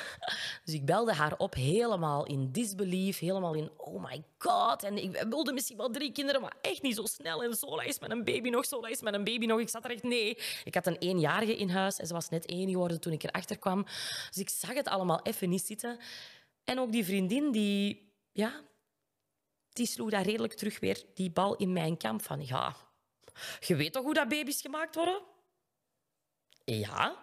Dus 0.66 0.74
ik 0.74 0.86
belde 0.86 1.14
haar 1.14 1.38
op, 1.38 1.54
helemaal 1.54 2.26
in 2.26 2.52
disbelief, 2.52 3.20
helemaal 3.20 3.54
in 3.54 3.72
oh 3.78 4.04
my 4.04 4.24
god. 4.38 4.84
En 4.84 4.98
ik 4.98 5.26
wilde 5.30 5.54
misschien 5.54 5.78
wel 5.78 5.90
drie 5.90 6.12
kinderen, 6.12 6.42
maar 6.42 6.56
echt 6.62 6.82
niet 6.82 6.96
zo 6.96 7.06
snel. 7.06 7.44
En 7.44 7.54
zo 7.54 7.76
is 7.76 8.00
met 8.00 8.12
een 8.12 8.24
baby 8.24 8.50
nog, 8.50 8.66
zo 8.66 8.80
is 8.80 9.02
met 9.02 9.14
een 9.14 9.24
baby 9.24 9.46
nog. 9.46 9.60
Ik 9.60 9.70
zat 9.70 9.86
er 9.86 9.92
echt, 9.92 10.04
nee. 10.04 10.38
Ik 10.64 10.74
had 10.74 10.88
een 10.88 10.98
eenjarige 10.98 11.58
in 11.58 11.70
huis 11.70 11.98
en 11.98 12.08
ze 12.08 12.14
was 12.14 12.30
net 12.30 12.46
één 12.46 12.70
geworden 12.70 13.00
toen 13.00 13.14
ik 13.14 13.24
erachter 13.24 13.58
kwam. 13.58 13.84
Dus 14.30 14.38
ik 14.38 14.50
zag 14.50 14.74
het 14.74 14.88
allemaal 14.88 15.22
even 15.22 15.50
niet 15.50 15.66
zitten. 15.66 16.00
En 16.64 16.80
ook 16.80 16.92
die 16.92 17.06
vriendin, 17.06 17.52
die, 17.52 18.14
ja, 18.32 18.62
die 19.70 19.86
sloeg 19.86 20.10
daar 20.10 20.24
redelijk 20.24 20.54
terug 20.54 20.80
weer 20.80 21.04
die 21.14 21.32
bal 21.32 21.56
in 21.56 21.74
mijn 21.74 21.98
kamp 21.98 22.22
van, 22.22 22.46
ja, 22.46 22.76
je 23.60 23.76
weet 23.76 23.94
toch 23.94 24.04
hoe 24.04 24.14
dat 24.14 24.28
baby's 24.28 24.62
gemaakt 24.62 24.96
worden? 24.96 25.22
Ja. 26.66 27.18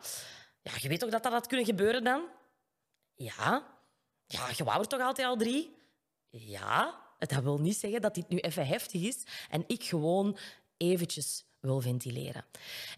Ja, 0.63 0.73
je 0.81 0.89
weet 0.89 1.01
toch 1.01 1.11
dat 1.11 1.23
dat 1.23 1.33
had 1.33 1.47
kunnen 1.47 1.67
gebeuren 1.67 2.05
dan? 2.05 2.23
Ja. 3.15 3.77
Ja, 4.27 4.49
je 4.57 4.65
wou 4.65 4.81
er 4.81 4.89
toch 4.89 5.01
altijd 5.01 5.29
al 5.29 5.37
drie? 5.37 5.77
Ja. 6.31 7.07
Dat 7.19 7.43
wil 7.43 7.59
niet 7.59 7.77
zeggen 7.77 8.01
dat 8.01 8.15
dit 8.15 8.29
nu 8.29 8.39
even 8.39 8.67
heftig 8.67 9.03
is 9.03 9.25
en 9.51 9.65
ik 9.67 9.85
gewoon 9.85 10.39
eventjes 10.77 11.45
wil 11.61 11.81
ventileren. 11.81 12.45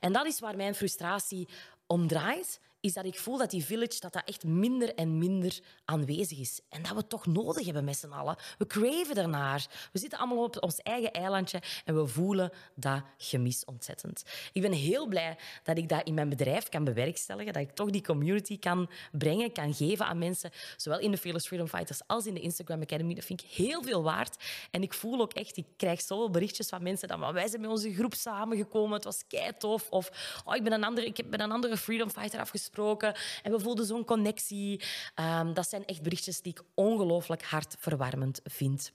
En 0.01 0.13
dat 0.13 0.27
is 0.27 0.41
waar 0.41 0.57
mijn 0.57 0.75
frustratie 0.75 1.49
om 1.87 2.07
draait 2.07 2.61
is 2.81 2.93
dat 2.93 3.05
ik 3.05 3.19
voel 3.19 3.39
dat 3.39 3.51
die 3.51 3.65
village 3.65 4.01
dat 4.01 4.13
dat 4.13 4.23
echt 4.25 4.45
minder 4.45 4.95
en 4.95 5.19
minder 5.19 5.59
aanwezig 5.85 6.39
is. 6.39 6.61
En 6.69 6.83
dat 6.83 6.91
we 6.91 6.97
het 6.97 7.09
toch 7.09 7.27
nodig 7.27 7.65
hebben 7.65 7.85
met 7.85 7.97
z'n 7.97 8.09
allen. 8.09 8.37
We 8.59 8.67
craven 8.67 9.17
ernaar. 9.17 9.67
We 9.93 9.99
zitten 9.99 10.19
allemaal 10.19 10.45
op 10.45 10.63
ons 10.63 10.77
eigen 10.77 11.13
eilandje 11.13 11.63
en 11.85 11.95
we 11.95 12.07
voelen 12.07 12.53
dat 12.75 13.03
gemis 13.19 13.65
ontzettend. 13.65 14.25
Ik 14.53 14.63
ben 14.63 14.73
heel 14.73 15.07
blij 15.07 15.37
dat 15.63 15.77
ik 15.77 15.89
dat 15.89 16.07
in 16.07 16.15
mijn 16.15 16.29
bedrijf 16.29 16.69
kan 16.69 16.85
bewerkstelligen, 16.85 17.53
dat 17.53 17.63
ik 17.63 17.71
toch 17.71 17.91
die 17.91 18.03
community 18.03 18.59
kan 18.59 18.91
brengen, 19.13 19.53
kan 19.53 19.75
geven 19.75 20.07
aan 20.07 20.19
mensen, 20.19 20.51
zowel 20.77 20.99
in 20.99 21.11
de 21.11 21.19
Fearless 21.19 21.47
Freedom 21.47 21.69
Fighters 21.69 22.01
als 22.07 22.27
in 22.27 22.35
de 22.35 22.41
Instagram 22.41 22.81
Academy. 22.81 23.15
Dat 23.15 23.25
vind 23.25 23.43
ik 23.43 23.51
heel 23.51 23.83
veel 23.83 24.03
waard. 24.03 24.45
En 24.71 24.83
ik 24.83 24.95
voel 24.95 25.21
ook 25.21 25.33
echt, 25.33 25.57
ik 25.57 25.67
krijg 25.77 26.01
zoveel 26.01 26.31
berichtjes 26.31 26.69
van 26.69 26.83
mensen 26.83 27.09
dat 27.09 27.33
wij 27.33 27.49
zijn 27.49 27.61
met 27.61 27.71
onze 27.71 27.95
groep 27.95 28.15
samengekomen, 28.15 28.93
het 28.93 29.05
was 29.05 29.23
kei 29.29 29.53
tof. 29.59 29.91
Of 29.91 30.43
oh, 30.45 30.57
ik, 30.57 30.63
ben 30.63 30.73
een 30.73 30.85
andere, 30.85 31.07
ik 31.07 31.17
heb 31.17 31.31
met 31.31 31.41
een 31.41 31.53
andere 31.53 31.77
Freedom 31.77 32.11
Fighter 32.11 32.41
afgesproken 32.41 32.70
en 33.43 33.53
we 33.53 33.61
voelden 33.61 33.87
zo'n 33.87 34.05
connectie. 34.05 34.83
Um, 35.15 35.55
dat 35.55 35.69
zijn 35.69 35.85
echt 35.85 36.03
berichtjes 36.03 36.43
die 36.43 36.53
ik 36.53 36.63
ongelooflijk 36.75 37.43
hartverwarmend 37.45 38.41
vind. 38.45 38.93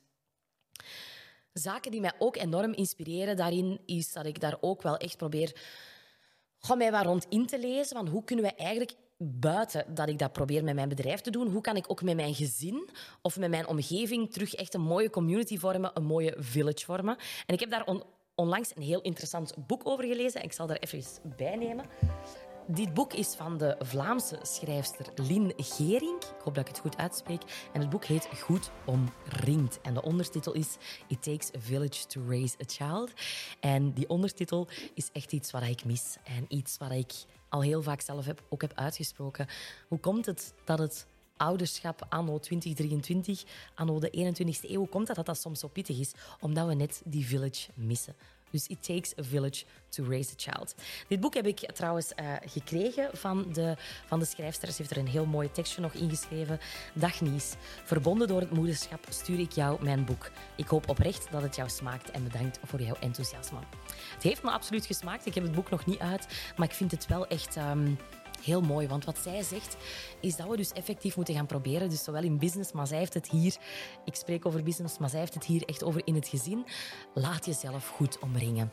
Zaken 1.54 1.92
die 1.92 2.02
mij 2.02 2.14
ook 2.20 2.36
enorm 2.36 2.74
inspireren 2.74 3.36
daarin, 3.36 3.80
is 3.86 4.14
dat 4.14 4.26
ik 4.26 4.40
daar 4.40 4.58
ook 4.62 4.82
wel 4.82 4.98
echt 4.98 5.18
probeer 5.18 5.56
gewoon 6.60 6.78
mij 6.78 6.92
wat 6.92 7.06
rond 7.06 7.26
in 7.30 7.46
te 7.46 7.60
lezen. 7.60 7.98
Van 7.98 8.08
hoe 8.08 8.24
kunnen 8.24 8.46
we 8.46 8.56
eigenlijk 8.56 8.96
buiten 9.18 9.96
dat 9.96 10.10
ik 10.10 10.20
dat 10.20 10.32
probeer 10.32 10.64
met 10.64 10.76
mijn 10.76 10.90
bedrijf 10.90 11.22
te 11.22 11.32
doen, 11.32 11.52
hoe 11.52 11.62
kan 11.62 11.76
ik 11.76 11.92
ook 11.92 12.02
met 12.02 12.16
mijn 12.16 12.34
gezin 12.34 12.90
of 13.22 13.38
met 13.38 13.50
mijn 13.50 13.68
omgeving 13.68 14.32
terug 14.32 14.54
echt 14.54 14.74
een 14.74 14.82
mooie 14.82 15.10
community 15.10 15.58
vormen, 15.58 15.92
een 15.94 16.06
mooie 16.06 16.36
village 16.38 16.86
vormen. 16.86 17.18
En 17.46 17.54
ik 17.54 17.60
heb 17.60 17.70
daar 17.70 17.88
onlangs 18.36 18.76
een 18.76 18.84
heel 18.84 19.02
interessant 19.02 19.54
boek 19.68 19.88
over 19.88 20.06
gelezen 20.06 20.40
en 20.40 20.46
ik 20.46 20.54
zal 20.54 20.68
daar 20.68 20.78
even 20.78 21.04
bij 21.38 21.56
nemen. 21.56 21.86
Dit 22.68 22.94
boek 22.94 23.14
is 23.14 23.36
van 23.36 23.58
de 23.58 23.76
Vlaamse 23.80 24.40
schrijfster 24.42 25.06
Lin 25.16 25.54
Gering. 25.58 26.24
Ik 26.24 26.42
hoop 26.44 26.56
dat 26.56 26.68
ik 26.68 26.68
het 26.68 26.80
goed 26.80 26.98
uitspreek. 26.98 27.70
En 27.74 27.82
het 27.82 27.90
boek 27.90 28.06
heet 28.06 28.28
Goed 28.42 28.72
omringd. 28.86 29.82
En 29.82 29.94
de 29.94 30.02
ondertitel 30.02 30.54
is 30.54 30.78
It 31.08 31.24
Takes 31.24 31.54
a 31.56 31.60
Village 31.60 32.06
to 32.06 32.22
Raise 32.28 32.56
a 32.62 32.64
Child. 32.68 33.12
En 33.60 33.94
die 33.94 34.10
ondertitel 34.10 34.68
is 34.94 35.10
echt 35.12 35.32
iets 35.32 35.52
wat 35.52 35.64
ik 35.64 35.86
mis. 35.86 36.18
En 36.24 36.46
iets 36.48 36.78
wat 36.78 36.92
ik 36.92 37.14
al 37.50 37.62
heel 37.62 37.82
vaak 37.82 38.02
zelf 38.02 38.26
heb, 38.26 38.44
ook 38.50 38.62
heb 38.62 38.74
uitgesproken. 38.76 39.48
Hoe 39.88 40.00
komt 40.00 40.26
het 40.26 40.54
dat 40.64 40.80
het 40.80 41.08
ouderschap 41.38 42.06
anno 42.10 42.40
2023, 42.40 43.44
anno 43.76 44.00
de 44.00 44.34
21ste 44.34 44.70
eeuw, 44.70 44.86
komt 44.86 45.08
dat 45.08 45.16
dat 45.16 45.26
dat 45.26 45.38
soms 45.38 45.60
zo 45.60 45.68
pittig 45.68 46.00
is? 46.00 46.14
Omdat 46.40 46.68
we 46.68 46.74
net 46.74 47.02
die 47.06 47.26
village 47.26 47.70
missen. 47.74 48.16
Dus 48.56 48.68
It 48.68 48.84
Takes 48.84 49.18
a 49.20 49.24
Village 49.24 49.66
to 49.90 50.04
Raise 50.04 50.32
a 50.32 50.36
Child. 50.38 50.76
Dit 51.08 51.20
boek 51.20 51.34
heb 51.34 51.46
ik 51.46 51.60
trouwens 51.74 52.12
uh, 52.20 52.34
gekregen 52.46 53.10
van 53.14 53.54
de, 53.54 53.76
van 54.06 54.20
de 54.20 54.26
schrijfster. 54.26 54.68
Ze 54.72 54.76
heeft 54.78 54.92
er 54.92 54.98
een 54.98 55.08
heel 55.08 55.26
mooi 55.26 55.52
tekstje 55.52 55.82
nog 55.82 55.94
ingeschreven. 55.94 56.60
Dag 56.94 57.22
Nies, 57.22 57.54
verbonden 57.84 58.28
door 58.28 58.40
het 58.40 58.52
moederschap 58.52 59.06
stuur 59.10 59.40
ik 59.40 59.52
jou 59.52 59.84
mijn 59.84 60.06
boek. 60.06 60.32
Ik 60.56 60.68
hoop 60.68 60.90
oprecht 60.90 61.32
dat 61.32 61.42
het 61.42 61.56
jou 61.56 61.70
smaakt 61.70 62.12
en 62.12 62.24
bedankt 62.24 62.60
voor 62.64 62.82
jouw 62.82 62.96
enthousiasme. 63.00 63.60
Het 64.14 64.24
heeft 64.24 64.44
me 64.44 64.52
absoluut 64.52 64.86
gesmaakt. 64.86 65.26
Ik 65.26 65.34
heb 65.34 65.44
het 65.44 65.56
boek 65.56 65.70
nog 65.70 65.86
niet 65.86 66.00
uit, 66.00 66.28
maar 66.56 66.68
ik 66.68 66.74
vind 66.74 66.92
het 66.92 67.08
wel 67.08 67.28
echt... 67.28 67.56
Um, 67.56 67.98
heel 68.46 68.62
mooi. 68.62 68.88
Want 68.88 69.06
wat 69.06 69.18
zij 69.18 69.44
zegt, 69.44 69.78
is 70.20 70.36
dat 70.36 70.48
we 70.48 70.58
dus 70.58 70.72
effectief 70.72 71.16
moeten 71.16 71.36
gaan 71.36 71.46
proberen. 71.46 71.90
Dus 71.90 72.04
zowel 72.04 72.24
in 72.24 72.38
business, 72.38 72.72
maar 72.72 72.88
zij 72.88 72.98
heeft 72.98 73.14
het 73.14 73.30
hier... 73.30 73.56
Ik 74.06 74.16
spreek 74.16 74.46
over 74.46 74.64
business, 74.64 74.98
maar 74.98 75.10
zij 75.10 75.20
heeft 75.20 75.34
het 75.34 75.46
hier 75.46 75.64
echt 75.66 75.84
over 75.84 76.02
in 76.06 76.16
het 76.16 76.28
gezin. 76.28 76.66
Laat 77.14 77.46
jezelf 77.46 77.88
goed 77.88 78.20
omringen. 78.20 78.72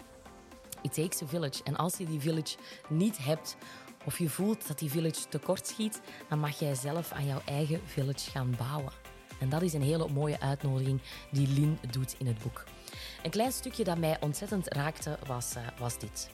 It 0.83 0.95
takes 0.95 1.23
a 1.23 1.27
village. 1.27 1.63
En 1.65 1.77
als 1.77 1.97
je 1.97 2.07
die 2.07 2.21
village 2.21 2.57
niet 2.89 3.19
hebt, 3.25 3.57
of 4.05 4.19
je 4.19 4.29
voelt 4.29 4.69
dat 4.69 4.79
die 4.79 4.91
village 4.91 5.29
tekort 5.29 5.67
schiet, 5.67 6.01
dan 6.29 6.39
mag 6.39 6.59
jij 6.59 6.75
zelf 6.75 7.13
aan 7.13 7.27
jouw 7.27 7.41
eigen 7.45 7.81
village 7.87 8.31
gaan 8.31 8.55
bouwen. 8.59 8.93
En 9.39 9.49
dat 9.49 9.63
is 9.63 9.73
een 9.73 9.83
hele 9.83 10.09
mooie 10.09 10.41
uitnodiging 10.41 11.01
die 11.31 11.49
Lin 11.49 11.79
doet 11.91 12.15
in 12.19 12.27
het 12.27 12.39
boek. 12.39 12.65
Een 13.23 13.31
klein 13.31 13.53
stukje 13.53 13.85
dat 13.85 13.99
mij 13.99 14.17
ontzettend 14.21 14.69
raakte 14.69 15.19
was, 15.27 15.57
uh, 15.57 15.63
was 15.79 15.99
dit. 15.99 16.31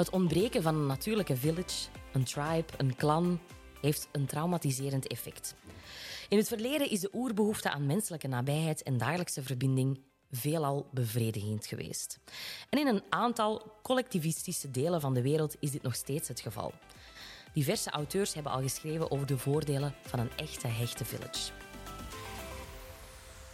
Het 0.00 0.10
ontbreken 0.10 0.62
van 0.62 0.74
een 0.74 0.86
natuurlijke 0.86 1.36
village, 1.36 1.88
een 2.12 2.24
tribe, 2.24 2.72
een 2.76 2.96
clan, 2.96 3.40
heeft 3.80 4.08
een 4.12 4.26
traumatiserend 4.26 5.06
effect. 5.06 5.54
In 6.28 6.36
het 6.38 6.48
verleden 6.48 6.90
is 6.90 7.00
de 7.00 7.10
oerbehoefte 7.12 7.70
aan 7.70 7.86
menselijke 7.86 8.28
nabijheid 8.28 8.82
en 8.82 8.98
dagelijkse 8.98 9.42
verbinding 9.42 10.00
veelal 10.30 10.88
bevredigend 10.92 11.66
geweest. 11.66 12.18
En 12.70 12.78
in 12.78 12.86
een 12.86 13.02
aantal 13.08 13.78
collectivistische 13.82 14.70
delen 14.70 15.00
van 15.00 15.14
de 15.14 15.22
wereld 15.22 15.56
is 15.58 15.70
dit 15.70 15.82
nog 15.82 15.94
steeds 15.94 16.28
het 16.28 16.40
geval. 16.40 16.72
Diverse 17.52 17.90
auteurs 17.90 18.34
hebben 18.34 18.52
al 18.52 18.62
geschreven 18.62 19.10
over 19.10 19.26
de 19.26 19.38
voordelen 19.38 19.94
van 20.02 20.18
een 20.18 20.30
echte 20.36 20.66
hechte 20.66 21.04
village. 21.04 21.52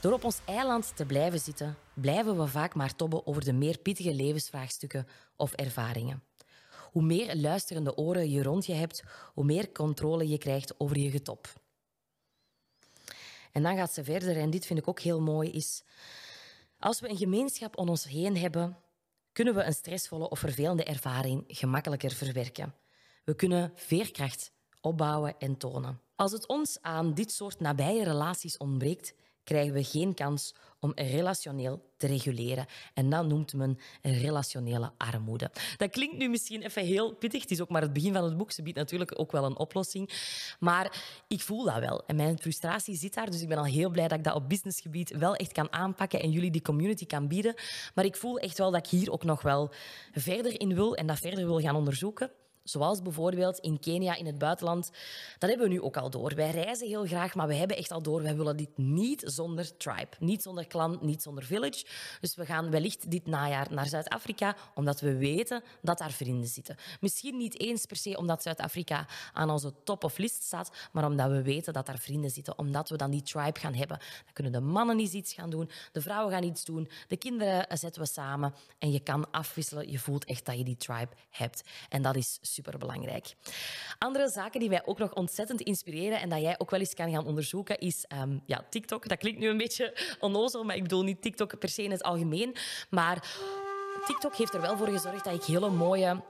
Door 0.01 0.13
op 0.13 0.25
ons 0.25 0.41
eiland 0.45 0.97
te 0.97 1.07
blijven 1.07 1.41
zitten, 1.41 1.77
blijven 1.95 2.39
we 2.39 2.47
vaak 2.47 2.75
maar 2.75 2.97
tobben 2.97 3.27
over 3.27 3.45
de 3.45 3.53
meer 3.53 3.79
pittige 3.79 4.15
levensvraagstukken 4.15 5.07
of 5.37 5.53
ervaringen. 5.53 6.23
Hoe 6.97 7.05
meer 7.05 7.37
luisterende 7.37 7.97
oren 7.97 8.31
je 8.31 8.43
rond 8.43 8.67
je 8.67 8.73
hebt, 8.73 9.03
hoe 9.35 9.45
meer 9.45 9.73
controle 9.73 10.29
je 10.29 10.39
krijgt 10.39 10.81
over 10.81 10.99
je 10.99 11.11
getop. 11.11 11.53
En 13.53 13.63
dan 13.63 13.77
gaat 13.77 13.93
ze 13.93 14.05
verder, 14.05 14.37
en 14.37 14.51
dit 14.51 14.67
vind 14.67 14.79
ik 14.79 14.89
ook 14.89 15.01
heel 15.01 15.21
mooi, 15.21 15.51
is 15.51 15.83
als 16.79 17.01
we 17.01 17.09
een 17.09 17.17
gemeenschap 17.17 17.77
om 17.79 17.89
ons 17.89 18.05
heen 18.05 18.37
hebben, 18.37 18.79
kunnen 19.33 19.55
we 19.55 19.63
een 19.63 19.73
stressvolle 19.73 20.29
of 20.29 20.39
vervelende 20.39 20.85
ervaring 20.85 21.45
gemakkelijker 21.49 22.11
verwerken. 22.11 22.75
We 23.25 23.35
kunnen 23.35 23.73
veerkracht 23.75 24.53
opbouwen 24.81 25.39
en 25.39 25.57
tonen. 25.57 26.01
Als 26.15 26.33
het 26.33 26.47
ons 26.47 26.79
aan 26.81 27.15
dit 27.15 27.33
soort 27.33 27.61
nabije 27.61 28.05
relaties 28.05 28.57
ontbreekt, 28.57 29.15
krijgen 29.47 29.73
we 29.73 29.85
geen 29.85 30.15
kans 30.15 30.55
om 30.81 30.93
relationeel 30.95 31.91
te 31.97 32.07
reguleren. 32.07 32.67
En 32.95 33.11
dat 33.11 33.27
noemt 33.27 33.55
men 33.55 33.79
relationele 34.03 34.93
armoede. 34.97 35.51
Dat 35.77 35.91
klinkt 35.91 36.17
nu 36.17 36.29
misschien 36.29 36.63
even 36.63 36.85
heel 36.85 37.15
pittig. 37.15 37.43
Het 37.43 37.51
is 37.51 37.61
ook 37.61 37.69
maar 37.69 37.83
het 37.83 37.93
begin 37.93 38.13
van 38.13 38.25
het 38.25 38.37
boek. 38.37 38.53
Ze 38.53 38.63
biedt 38.63 38.77
natuurlijk 38.77 39.19
ook 39.19 39.33
wel 39.33 39.45
een 39.45 39.57
oplossing. 39.57 40.11
Maar 40.59 41.05
ik 41.29 41.41
voel 41.41 41.65
dat 41.65 41.79
wel. 41.79 42.07
En 42.07 42.17
mijn 42.17 42.39
frustratie 42.39 42.97
zit 42.97 43.15
daar. 43.15 43.31
Dus 43.31 43.43
ik 43.43 43.49
ben 43.49 43.59
al 43.59 43.65
heel 43.65 43.91
blij 43.91 44.09
dat 44.09 44.19
ik 44.19 44.25
dat 44.25 44.35
op 44.35 44.49
businessgebied 44.49 45.17
wel 45.17 45.35
echt 45.35 45.53
kan 45.53 45.73
aanpakken 45.73 46.21
en 46.21 46.31
jullie 46.31 46.51
die 46.51 46.63
community 46.63 47.07
kan 47.07 47.29
bieden. 47.29 47.55
Maar 47.95 48.05
ik 48.05 48.17
voel 48.17 48.39
echt 48.39 48.59
wel 48.59 48.71
dat 48.71 48.87
ik 48.87 48.91
hier 48.91 49.13
ook 49.13 49.25
nog 49.25 49.43
wel 49.43 49.71
verder 50.13 50.61
in 50.61 50.75
wil 50.75 50.95
en 50.95 51.07
dat 51.07 51.19
verder 51.19 51.47
wil 51.47 51.61
gaan 51.61 51.77
onderzoeken. 51.77 52.31
Zoals 52.69 53.03
bijvoorbeeld 53.03 53.59
in 53.59 53.81
Kenia, 53.81 54.15
in 54.15 54.27
het 54.27 54.39
buitenland. 54.39 54.91
Dat 55.39 55.49
hebben 55.49 55.69
we 55.69 55.73
nu 55.73 55.81
ook 55.81 55.97
al 55.97 56.11
door. 56.11 56.35
Wij 56.35 56.51
reizen 56.51 56.87
heel 56.87 57.07
graag, 57.07 57.35
maar 57.35 57.47
we 57.47 57.55
hebben 57.55 57.77
echt 57.77 57.91
al 57.91 58.03
door. 58.03 58.23
Wij 58.23 58.37
willen 58.37 58.57
dit 58.57 58.79
niet 58.79 59.23
zonder 59.27 59.77
tribe. 59.77 60.09
Niet 60.19 60.43
zonder 60.43 60.67
clan, 60.67 60.99
niet 61.01 61.23
zonder 61.23 61.45
village. 61.45 61.85
Dus 62.21 62.35
we 62.35 62.47
gaan 62.47 62.71
wellicht 62.71 63.11
dit 63.11 63.27
najaar 63.27 63.67
naar 63.71 63.87
Zuid-Afrika, 63.87 64.57
omdat 64.75 65.01
we 65.01 65.17
weten 65.17 65.63
dat 65.83 65.99
daar 65.99 66.13
vrienden 66.13 66.49
zitten. 66.49 66.77
Misschien 67.01 67.37
niet 67.37 67.61
eens 67.61 67.87
per 67.87 67.97
se 67.97 68.17
omdat 68.17 68.43
Zuid-Afrika 68.43 69.07
aan 69.33 69.51
onze 69.51 69.73
top 69.85 70.05
of 70.05 70.19
list 70.19 70.43
staat, 70.43 70.71
maar 70.93 71.05
omdat 71.05 71.31
we 71.31 71.43
weten 71.43 71.73
dat 71.73 71.87
daar 71.87 71.99
vrienden 71.99 72.31
zitten. 72.31 72.59
Omdat 72.59 72.89
we 72.89 72.97
dan 72.97 73.11
die 73.11 73.23
tribe 73.23 73.61
gaan 73.61 73.75
hebben. 73.75 73.99
Dan 73.99 74.33
kunnen 74.33 74.53
de 74.53 74.61
mannen 74.61 74.99
iets 74.99 75.33
gaan 75.33 75.51
doen, 75.51 75.71
de 75.93 76.01
vrouwen 76.01 76.33
gaan 76.33 76.43
iets 76.43 76.65
doen, 76.65 76.89
de 77.09 77.17
kinderen 77.17 77.79
zetten 77.79 78.03
we 78.03 78.09
samen 78.09 78.55
en 78.79 78.93
je 78.93 79.01
kan 79.01 79.31
afwisselen. 79.31 79.91
Je 79.91 79.99
voelt 79.99 80.25
echt 80.25 80.45
dat 80.45 80.59
je 80.59 80.65
die 80.65 80.77
tribe 80.77 81.09
hebt. 81.31 81.63
En 81.89 82.03
dat 82.03 82.17
is 82.17 82.39
superbelangrijk. 82.57 83.35
Andere 83.99 84.29
zaken 84.29 84.61
die 84.61 84.69
mij 84.69 84.83
ook 84.85 84.99
nog 84.99 85.15
ontzettend 85.15 85.61
inspireren 85.61 86.21
en 86.21 86.29
dat 86.29 86.41
jij 86.41 86.55
ook 86.59 86.71
wel 86.71 86.81
eens 86.81 86.95
kan 86.95 87.11
gaan 87.11 87.27
onderzoeken, 87.27 87.79
is 87.79 88.05
um, 88.23 88.43
ja, 88.47 88.67
TikTok. 88.71 89.09
Dat 89.09 89.19
klinkt 89.19 89.41
nu 89.41 89.49
een 89.49 89.57
beetje 89.57 89.97
onnozel, 90.21 90.65
maar 90.65 90.77
ik 90.77 90.83
bedoel 90.83 91.03
niet 91.03 91.23
TikTok 91.23 91.59
per 91.59 91.69
se 91.69 91.83
in 91.83 91.91
het 91.91 92.03
algemeen. 92.03 92.57
Maar 92.91 93.29
TikTok 94.07 94.37
heeft 94.37 94.55
er 94.55 94.61
wel 94.61 94.77
voor 94.77 94.89
gezorgd 94.89 95.25
dat 95.25 95.35
ik 95.35 95.43
hele 95.43 95.71
mooie 95.71 96.23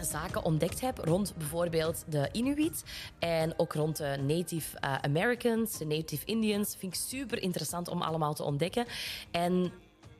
zaken 0.00 0.44
ontdekt 0.44 0.80
heb 0.80 0.98
rond 0.98 1.34
bijvoorbeeld 1.36 2.04
de 2.06 2.28
Inuit 2.32 2.84
en 3.18 3.54
ook 3.56 3.72
rond 3.72 3.96
de 3.96 4.16
Native 4.26 4.78
uh, 4.84 4.94
Americans, 4.94 5.78
de 5.78 5.84
Native 5.84 6.24
Indians. 6.24 6.76
Vind 6.78 6.94
ik 6.94 7.00
super 7.00 7.42
interessant 7.42 7.88
om 7.88 8.02
allemaal 8.02 8.34
te 8.34 8.42
ontdekken. 8.42 8.86
En 9.30 9.72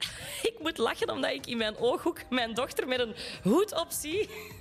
ik 0.50 0.54
moet 0.59 0.78
lachen 0.78 1.11
omdat 1.11 1.30
ik 1.30 1.47
in 1.47 1.57
mijn 1.57 1.76
ooghoek 1.76 2.19
mijn 2.30 2.54
dochter 2.54 2.88
met 2.88 3.00
een 3.00 3.14
hoed 3.42 3.80
op 3.80 3.87
zie. 3.88 4.28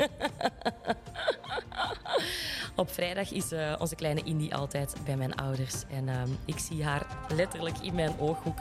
op 2.75 2.91
vrijdag 2.91 3.31
is 3.31 3.51
uh, 3.51 3.75
onze 3.79 3.95
kleine 3.95 4.23
Indy 4.23 4.51
altijd 4.51 4.95
bij 5.05 5.17
mijn 5.17 5.35
ouders. 5.35 5.83
En 5.89 6.07
uh, 6.07 6.21
ik 6.45 6.59
zie 6.59 6.83
haar 6.83 7.05
letterlijk 7.35 7.77
in 7.77 7.95
mijn 7.95 8.19
ooghoek 8.19 8.57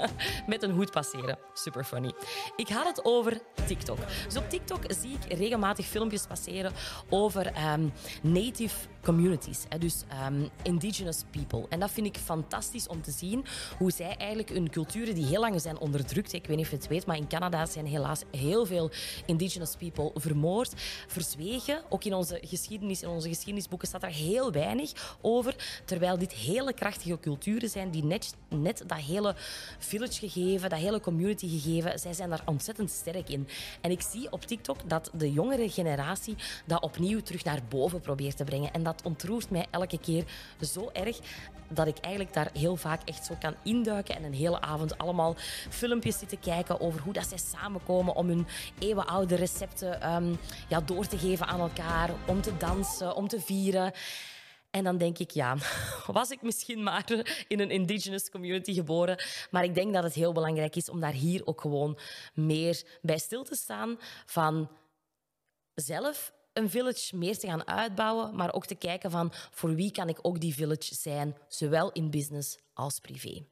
met 0.46 0.62
een 0.62 0.70
hoed 0.70 0.90
passeren. 0.90 1.38
Super 1.52 1.84
funny. 1.84 2.12
Ik 2.56 2.68
had 2.68 2.86
het 2.86 3.04
over 3.04 3.40
TikTok. 3.66 3.98
Dus 4.24 4.36
op 4.36 4.50
TikTok 4.50 4.82
zie 4.88 5.18
ik 5.20 5.38
regelmatig 5.38 5.86
filmpjes 5.86 6.26
passeren 6.26 6.72
over 7.08 7.52
um, 7.72 7.92
native 8.22 8.76
communities. 9.02 9.64
Dus 9.78 10.04
um, 10.26 10.48
indigenous 10.62 11.22
people. 11.30 11.66
En 11.68 11.80
dat 11.80 11.90
vind 11.90 12.06
ik 12.06 12.16
fantastisch 12.16 12.88
om 12.88 13.02
te 13.02 13.10
zien 13.10 13.44
hoe 13.78 13.90
zij 13.90 14.16
eigenlijk 14.16 14.48
hun 14.48 14.70
culturen 14.70 15.14
die 15.14 15.26
heel 15.26 15.40
lang 15.40 15.60
zijn 15.60 15.78
onderdrukt. 15.78 16.32
Ik 16.32 16.46
weet 16.46 16.56
niet 16.56 16.64
of 16.64 16.70
je 16.70 16.76
het 16.76 16.88
weet, 16.88 17.06
maar 17.06 17.16
in 17.16 17.28
Canada 17.28 17.66
zijn 17.66 17.86
helaas 17.86 18.22
heel 18.30 18.66
veel 18.66 18.90
indigenous 19.26 19.76
people 19.76 20.10
vermoord, 20.14 20.72
verzwegen. 21.06 21.82
Ook 21.88 22.04
in 22.04 22.14
onze 22.14 22.38
geschiedenis, 22.42 23.02
in 23.02 23.08
onze 23.08 23.28
geschiedenisboeken 23.28 23.88
staat 23.88 24.02
er 24.02 24.08
heel 24.08 24.52
weinig 24.52 25.16
over. 25.20 25.80
Terwijl 25.84 26.18
dit 26.18 26.32
hele 26.32 26.72
krachtige 26.72 27.18
culturen 27.20 27.68
zijn 27.68 27.90
die 27.90 28.04
net, 28.04 28.34
net 28.48 28.84
dat 28.86 28.98
hele 28.98 29.34
village 29.78 30.28
gegeven, 30.28 30.70
dat 30.70 30.78
hele 30.78 31.00
community 31.00 31.48
gegeven, 31.48 31.98
zij 31.98 32.12
zijn 32.12 32.30
daar 32.30 32.42
ontzettend 32.44 32.90
sterk 32.90 33.28
in. 33.28 33.48
En 33.80 33.90
ik 33.90 34.00
zie 34.00 34.32
op 34.32 34.44
TikTok 34.44 34.88
dat 34.88 35.10
de 35.12 35.32
jongere 35.32 35.70
generatie 35.70 36.36
dat 36.66 36.82
opnieuw 36.82 37.20
terug 37.20 37.44
naar 37.44 37.60
boven 37.68 38.00
probeert 38.00 38.36
te 38.36 38.44
brengen. 38.44 38.72
En 38.72 38.82
dat 38.82 38.91
ontroert 39.04 39.50
mij 39.50 39.66
elke 39.70 39.98
keer 39.98 40.24
zo 40.60 40.90
erg 40.92 41.18
dat 41.68 41.86
ik 41.86 41.98
eigenlijk 41.98 42.34
daar 42.34 42.50
heel 42.52 42.76
vaak 42.76 43.02
echt 43.04 43.24
zo 43.24 43.34
kan 43.40 43.54
induiken 43.62 44.16
en 44.16 44.24
een 44.24 44.34
hele 44.34 44.60
avond 44.60 44.98
allemaal 44.98 45.34
filmpjes 45.70 46.18
zitten 46.18 46.40
kijken 46.40 46.80
over 46.80 47.00
hoe 47.00 47.12
dat 47.12 47.26
zij 47.26 47.38
samenkomen 47.38 48.14
om 48.14 48.28
hun 48.28 48.46
eeuwenoude 48.78 49.34
recepten 49.34 50.14
um, 50.14 50.38
ja, 50.68 50.80
door 50.80 51.06
te 51.06 51.18
geven 51.18 51.46
aan 51.46 51.60
elkaar, 51.60 52.10
om 52.26 52.40
te 52.40 52.56
dansen, 52.56 53.14
om 53.14 53.28
te 53.28 53.40
vieren. 53.40 53.92
En 54.70 54.84
dan 54.84 54.98
denk 54.98 55.18
ik, 55.18 55.30
ja, 55.30 55.56
was 56.06 56.30
ik 56.30 56.42
misschien 56.42 56.82
maar 56.82 57.04
in 57.48 57.60
een 57.60 57.70
indigenous 57.70 58.30
community 58.30 58.74
geboren. 58.74 59.22
Maar 59.50 59.64
ik 59.64 59.74
denk 59.74 59.92
dat 59.92 60.02
het 60.02 60.14
heel 60.14 60.32
belangrijk 60.32 60.76
is 60.76 60.90
om 60.90 61.00
daar 61.00 61.12
hier 61.12 61.46
ook 61.46 61.60
gewoon 61.60 61.98
meer 62.34 62.82
bij 63.02 63.18
stil 63.18 63.44
te 63.44 63.54
staan 63.54 63.98
van 64.26 64.70
zelf 65.74 66.32
een 66.52 66.70
village 66.70 67.16
meer 67.16 67.38
te 67.38 67.46
gaan 67.46 67.66
uitbouwen, 67.66 68.34
maar 68.34 68.52
ook 68.52 68.66
te 68.66 68.74
kijken 68.74 69.10
van 69.10 69.32
voor 69.50 69.74
wie 69.74 69.90
kan 69.90 70.08
ik 70.08 70.18
ook 70.22 70.40
die 70.40 70.54
village 70.54 70.94
zijn, 70.94 71.36
zowel 71.48 71.92
in 71.92 72.10
business 72.10 72.58
als 72.74 72.98
privé. 72.98 73.44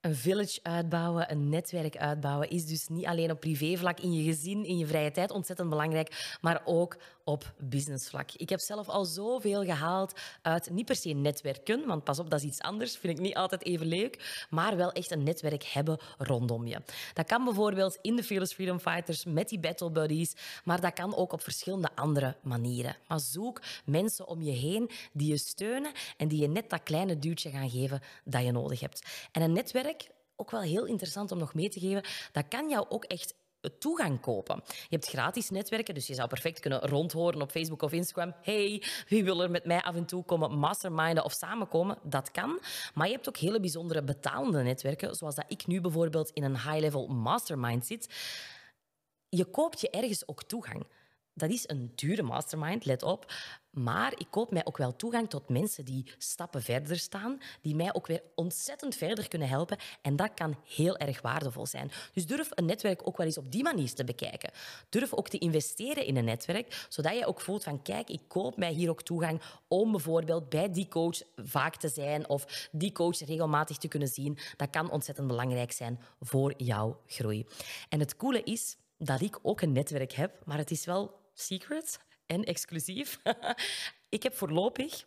Een 0.00 0.14
village 0.14 0.60
uitbouwen, 0.62 1.30
een 1.30 1.48
netwerk 1.48 1.96
uitbouwen, 1.96 2.50
is 2.50 2.66
dus 2.66 2.88
niet 2.88 3.06
alleen 3.06 3.30
op 3.30 3.40
privévlak 3.40 4.00
in 4.00 4.12
je 4.12 4.22
gezin, 4.22 4.64
in 4.64 4.78
je 4.78 4.86
vrije 4.86 5.10
tijd 5.10 5.30
ontzettend 5.30 5.68
belangrijk, 5.68 6.36
maar 6.40 6.62
ook 6.64 6.96
op 7.24 7.54
businessvlak. 7.58 8.30
Ik 8.32 8.48
heb 8.48 8.60
zelf 8.60 8.88
al 8.88 9.04
zoveel 9.04 9.64
gehaald 9.64 10.20
uit 10.42 10.70
niet 10.70 10.84
per 10.84 10.96
se 10.96 11.08
netwerken, 11.08 11.86
want 11.86 12.04
pas 12.04 12.18
op, 12.18 12.30
dat 12.30 12.40
is 12.40 12.46
iets 12.46 12.60
anders, 12.60 12.96
vind 12.96 13.18
ik 13.18 13.24
niet 13.24 13.34
altijd 13.34 13.64
even 13.64 13.86
leuk, 13.86 14.46
maar 14.50 14.76
wel 14.76 14.92
echt 14.92 15.10
een 15.10 15.22
netwerk 15.22 15.64
hebben 15.64 15.98
rondom 16.18 16.66
je. 16.66 16.80
Dat 17.14 17.26
kan 17.26 17.44
bijvoorbeeld 17.44 17.98
in 18.02 18.16
de 18.16 18.22
Fearless 18.22 18.54
Freedom 18.54 18.78
Fighters 18.78 19.24
met 19.24 19.48
die 19.48 19.58
battle 19.58 19.90
buddies, 19.90 20.34
maar 20.64 20.80
dat 20.80 20.92
kan 20.92 21.16
ook 21.16 21.32
op 21.32 21.42
verschillende 21.42 21.88
andere 21.94 22.36
manieren. 22.42 22.96
Maar 23.08 23.20
zoek 23.20 23.62
mensen 23.84 24.26
om 24.26 24.42
je 24.42 24.52
heen 24.52 24.90
die 25.12 25.28
je 25.28 25.38
steunen 25.38 25.92
en 26.16 26.28
die 26.28 26.40
je 26.40 26.48
net 26.48 26.70
dat 26.70 26.82
kleine 26.82 27.18
duwtje 27.18 27.50
gaan 27.50 27.70
geven 27.70 28.00
dat 28.24 28.44
je 28.44 28.52
nodig 28.52 28.80
hebt. 28.80 29.06
En 29.32 29.42
een 29.42 29.52
netwerk, 29.52 29.95
ook 30.36 30.50
wel 30.50 30.60
heel 30.60 30.84
interessant 30.84 31.32
om 31.32 31.38
nog 31.38 31.54
mee 31.54 31.68
te 31.68 31.80
geven, 31.80 32.04
dat 32.32 32.48
kan 32.48 32.68
jou 32.68 32.86
ook 32.88 33.04
echt 33.04 33.34
toegang 33.78 34.20
kopen. 34.20 34.62
Je 34.66 34.86
hebt 34.88 35.06
gratis 35.06 35.50
netwerken, 35.50 35.94
dus 35.94 36.06
je 36.06 36.14
zou 36.14 36.28
perfect 36.28 36.60
kunnen 36.60 36.80
rondhoren 36.80 37.42
op 37.42 37.50
Facebook 37.50 37.82
of 37.82 37.92
Instagram. 37.92 38.34
Hey, 38.42 38.82
wie 39.08 39.24
wil 39.24 39.42
er 39.42 39.50
met 39.50 39.64
mij 39.64 39.82
af 39.82 39.94
en 39.94 40.06
toe 40.06 40.24
komen 40.24 40.58
masterminden 40.58 41.24
of 41.24 41.32
samenkomen? 41.32 41.98
Dat 42.02 42.30
kan. 42.30 42.60
Maar 42.94 43.06
je 43.06 43.12
hebt 43.12 43.28
ook 43.28 43.36
hele 43.36 43.60
bijzondere 43.60 44.02
betalende 44.02 44.62
netwerken, 44.62 45.14
zoals 45.14 45.34
dat 45.34 45.44
ik 45.48 45.66
nu 45.66 45.80
bijvoorbeeld 45.80 46.30
in 46.30 46.42
een 46.42 46.60
high-level 46.60 47.06
mastermind 47.06 47.86
zit. 47.86 48.14
Je 49.28 49.44
koopt 49.44 49.80
je 49.80 49.90
ergens 49.90 50.28
ook 50.28 50.42
toegang. 50.42 50.86
Dat 51.34 51.50
is 51.50 51.68
een 51.68 51.92
dure 51.94 52.22
mastermind, 52.22 52.84
let 52.84 53.02
op. 53.02 53.32
Maar 53.78 54.12
ik 54.16 54.26
koop 54.30 54.50
mij 54.50 54.64
ook 54.64 54.76
wel 54.76 54.96
toegang 54.96 55.30
tot 55.30 55.48
mensen 55.48 55.84
die 55.84 56.12
stappen 56.18 56.62
verder 56.62 56.98
staan, 56.98 57.40
die 57.60 57.74
mij 57.74 57.94
ook 57.94 58.06
weer 58.06 58.22
ontzettend 58.34 58.94
verder 58.94 59.28
kunnen 59.28 59.48
helpen. 59.48 59.78
En 60.02 60.16
dat 60.16 60.34
kan 60.34 60.56
heel 60.64 60.96
erg 60.96 61.20
waardevol 61.20 61.66
zijn. 61.66 61.90
Dus 62.12 62.26
durf 62.26 62.48
een 62.50 62.64
netwerk 62.64 63.06
ook 63.06 63.16
wel 63.16 63.26
eens 63.26 63.38
op 63.38 63.52
die 63.52 63.62
manier 63.62 63.94
te 63.94 64.04
bekijken. 64.04 64.50
Durf 64.88 65.14
ook 65.14 65.28
te 65.28 65.38
investeren 65.38 66.06
in 66.06 66.16
een 66.16 66.24
netwerk, 66.24 66.86
zodat 66.88 67.18
je 67.18 67.26
ook 67.26 67.40
voelt 67.40 67.64
van 67.64 67.82
kijk, 67.82 68.10
ik 68.10 68.22
koop 68.28 68.56
mij 68.56 68.72
hier 68.72 68.90
ook 68.90 69.02
toegang 69.02 69.42
om 69.68 69.90
bijvoorbeeld 69.90 70.48
bij 70.48 70.72
die 70.72 70.88
coach 70.88 71.22
vaak 71.36 71.76
te 71.76 71.88
zijn 71.88 72.28
of 72.28 72.68
die 72.72 72.92
coach 72.92 73.18
regelmatig 73.18 73.76
te 73.76 73.88
kunnen 73.88 74.08
zien. 74.08 74.38
Dat 74.56 74.70
kan 74.70 74.90
ontzettend 74.90 75.26
belangrijk 75.26 75.72
zijn 75.72 76.00
voor 76.20 76.54
jouw 76.56 77.00
groei. 77.06 77.46
En 77.88 78.00
het 78.00 78.16
coole 78.16 78.42
is 78.42 78.76
dat 78.98 79.20
ik 79.20 79.38
ook 79.42 79.60
een 79.60 79.72
netwerk 79.72 80.12
heb, 80.12 80.42
maar 80.44 80.58
het 80.58 80.70
is 80.70 80.84
wel 80.84 81.20
secret 81.34 82.04
en 82.26 82.44
exclusief. 82.44 83.18
ik 84.08 84.22
heb 84.22 84.34
voorlopig 84.34 85.06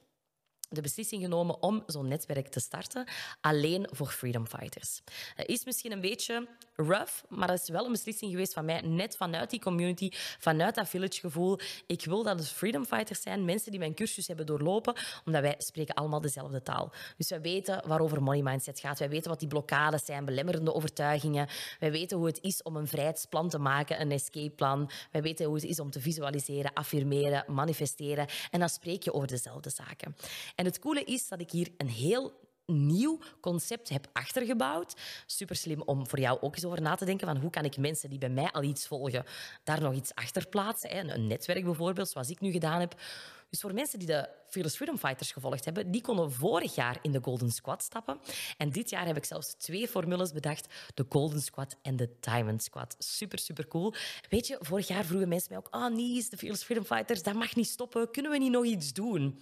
de 0.69 0.81
beslissing 0.81 1.21
genomen 1.21 1.61
om 1.61 1.83
zo'n 1.85 2.07
netwerk 2.07 2.47
te 2.47 2.59
starten, 2.59 3.07
alleen 3.41 3.87
voor 3.91 4.07
freedom 4.07 4.47
fighters. 4.47 5.01
Het 5.35 5.47
is 5.47 5.65
misschien 5.65 5.91
een 5.91 6.01
beetje 6.01 6.47
rough, 6.75 7.13
maar 7.29 7.47
dat 7.47 7.61
is 7.61 7.69
wel 7.69 7.85
een 7.85 7.91
beslissing 7.91 8.31
geweest 8.31 8.53
van 8.53 8.65
mij, 8.65 8.81
net 8.81 9.17
vanuit 9.17 9.49
die 9.49 9.59
community, 9.59 10.09
vanuit 10.39 10.75
dat 10.75 10.89
village 10.89 11.19
gevoel. 11.19 11.59
Ik 11.87 12.05
wil 12.05 12.23
dat 12.23 12.39
het 12.39 12.49
freedom 12.49 12.85
fighters 12.85 13.21
zijn, 13.21 13.45
mensen 13.45 13.71
die 13.71 13.79
mijn 13.79 13.93
cursus 13.93 14.27
hebben 14.27 14.45
doorlopen, 14.45 14.95
omdat 15.25 15.41
wij 15.41 15.55
spreken 15.57 15.95
allemaal 15.95 16.21
dezelfde 16.21 16.61
taal. 16.61 16.91
Dus 17.17 17.29
wij 17.29 17.41
weten 17.41 17.87
waarover 17.87 18.23
money 18.23 18.41
mindset 18.41 18.79
gaat, 18.79 18.99
wij 18.99 19.09
weten 19.09 19.29
wat 19.29 19.39
die 19.39 19.47
blokkades 19.47 20.05
zijn, 20.05 20.25
belemmerende 20.25 20.73
overtuigingen, 20.73 21.47
wij 21.79 21.91
weten 21.91 22.17
hoe 22.17 22.25
het 22.25 22.41
is 22.41 22.61
om 22.61 22.75
een 22.75 22.87
vrijheidsplan 22.87 23.49
te 23.49 23.59
maken, 23.59 24.01
een 24.01 24.11
escape 24.11 24.49
plan, 24.55 24.89
wij 25.11 25.21
weten 25.21 25.45
hoe 25.45 25.55
het 25.55 25.63
is 25.63 25.79
om 25.79 25.89
te 25.89 26.01
visualiseren, 26.01 26.73
affirmeren, 26.73 27.43
manifesteren 27.47 28.27
en 28.51 28.59
dan 28.59 28.69
spreek 28.69 29.03
je 29.03 29.13
over 29.13 29.27
dezelfde 29.27 29.69
zaken. 29.69 30.15
En 30.59 30.65
het 30.65 30.79
coole 30.79 31.03
is 31.03 31.27
dat 31.27 31.39
ik 31.39 31.51
hier 31.51 31.69
een 31.77 31.89
heel 31.89 32.33
nieuw 32.65 33.19
concept 33.41 33.89
heb 33.89 34.07
achtergebouwd. 34.13 34.95
Super 35.25 35.55
slim 35.55 35.81
om 35.81 36.07
voor 36.07 36.19
jou 36.19 36.41
ook 36.41 36.55
eens 36.55 36.65
over 36.65 36.81
na 36.81 36.95
te 36.95 37.05
denken 37.05 37.27
van 37.27 37.37
hoe 37.37 37.49
kan 37.49 37.65
ik 37.65 37.77
mensen 37.77 38.09
die 38.09 38.19
bij 38.19 38.29
mij 38.29 38.51
al 38.51 38.63
iets 38.63 38.87
volgen, 38.87 39.23
daar 39.63 39.81
nog 39.81 39.93
iets 39.93 40.15
achter 40.15 40.47
plaatsen. 40.47 41.13
Een 41.13 41.27
netwerk 41.27 41.63
bijvoorbeeld, 41.63 42.09
zoals 42.09 42.29
ik 42.29 42.39
nu 42.39 42.51
gedaan 42.51 42.79
heb. 42.79 42.95
Dus 43.49 43.59
voor 43.59 43.73
mensen 43.73 43.99
die 43.99 44.07
de 44.07 44.29
Fearless 44.47 44.75
Freedom 44.75 44.97
Fighters 44.97 45.31
gevolgd 45.31 45.65
hebben, 45.65 45.91
die 45.91 46.01
konden 46.01 46.31
vorig 46.31 46.75
jaar 46.75 46.99
in 47.01 47.11
de 47.11 47.19
Golden 47.21 47.51
Squad 47.51 47.83
stappen. 47.83 48.19
En 48.57 48.69
dit 48.69 48.89
jaar 48.89 49.05
heb 49.05 49.17
ik 49.17 49.25
zelfs 49.25 49.53
twee 49.53 49.87
formules 49.87 50.31
bedacht. 50.31 50.73
De 50.93 51.05
Golden 51.09 51.41
Squad 51.41 51.75
en 51.81 51.95
de 51.95 52.09
Diamond 52.19 52.63
Squad. 52.63 52.95
Super, 52.97 53.39
super 53.39 53.67
cool. 53.67 53.93
Weet 54.29 54.47
je, 54.47 54.57
vorig 54.59 54.87
jaar 54.87 55.05
vroegen 55.05 55.27
mensen 55.27 55.47
mij 55.49 55.57
ook, 55.57 55.67
ah, 55.69 55.83
oh, 55.83 55.95
Nies, 55.95 56.29
de 56.29 56.37
Fearless 56.37 56.63
Freedom 56.63 56.85
Fighters, 56.85 57.23
dat 57.23 57.33
mag 57.33 57.55
niet 57.55 57.67
stoppen. 57.67 58.11
Kunnen 58.11 58.31
we 58.31 58.37
niet 58.37 58.51
nog 58.51 58.65
iets 58.65 58.93
doen? 58.93 59.39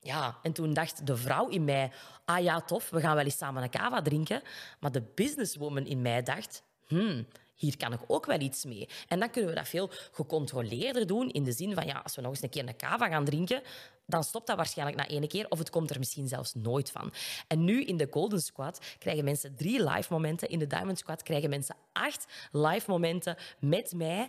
Ja, 0.00 0.38
en 0.42 0.52
toen 0.52 0.74
dacht 0.74 1.06
de 1.06 1.16
vrouw 1.16 1.48
in 1.48 1.64
mij, 1.64 1.92
ah 2.24 2.42
ja, 2.42 2.60
tof, 2.60 2.90
we 2.90 3.00
gaan 3.00 3.14
wel 3.14 3.24
eens 3.24 3.36
samen 3.36 3.62
een 3.62 3.70
cava 3.70 4.02
drinken. 4.02 4.42
Maar 4.80 4.92
de 4.92 5.02
businesswoman 5.14 5.86
in 5.86 6.02
mij 6.02 6.22
dacht, 6.22 6.62
hmm, 6.86 7.26
hier 7.54 7.76
kan 7.76 7.92
ik 7.92 8.00
ook 8.06 8.26
wel 8.26 8.40
iets 8.40 8.64
mee. 8.64 8.88
En 9.08 9.18
dan 9.18 9.30
kunnen 9.30 9.50
we 9.50 9.56
dat 9.56 9.68
veel 9.68 9.90
gecontroleerder 10.12 11.06
doen, 11.06 11.30
in 11.30 11.44
de 11.44 11.52
zin 11.52 11.74
van, 11.74 11.86
ja, 11.86 12.00
als 12.02 12.16
we 12.16 12.22
nog 12.22 12.30
eens 12.30 12.42
een 12.42 12.48
keer 12.48 12.68
een 12.68 12.76
cava 12.76 13.08
gaan 13.08 13.24
drinken, 13.24 13.62
dan 14.06 14.24
stopt 14.24 14.46
dat 14.46 14.56
waarschijnlijk 14.56 14.98
na 14.98 15.08
één 15.08 15.28
keer, 15.28 15.46
of 15.48 15.58
het 15.58 15.70
komt 15.70 15.90
er 15.90 15.98
misschien 15.98 16.28
zelfs 16.28 16.54
nooit 16.54 16.90
van. 16.90 17.12
En 17.46 17.64
nu 17.64 17.84
in 17.84 17.96
de 17.96 18.08
Golden 18.10 18.40
Squad 18.40 18.80
krijgen 18.98 19.24
mensen 19.24 19.56
drie 19.56 19.84
live 19.84 20.12
momenten, 20.12 20.48
in 20.48 20.58
de 20.58 20.66
Diamond 20.66 20.98
Squad 20.98 21.22
krijgen 21.22 21.50
mensen 21.50 21.76
acht 21.92 22.26
live 22.52 22.90
momenten 22.90 23.36
met 23.58 23.92
mij 23.92 24.28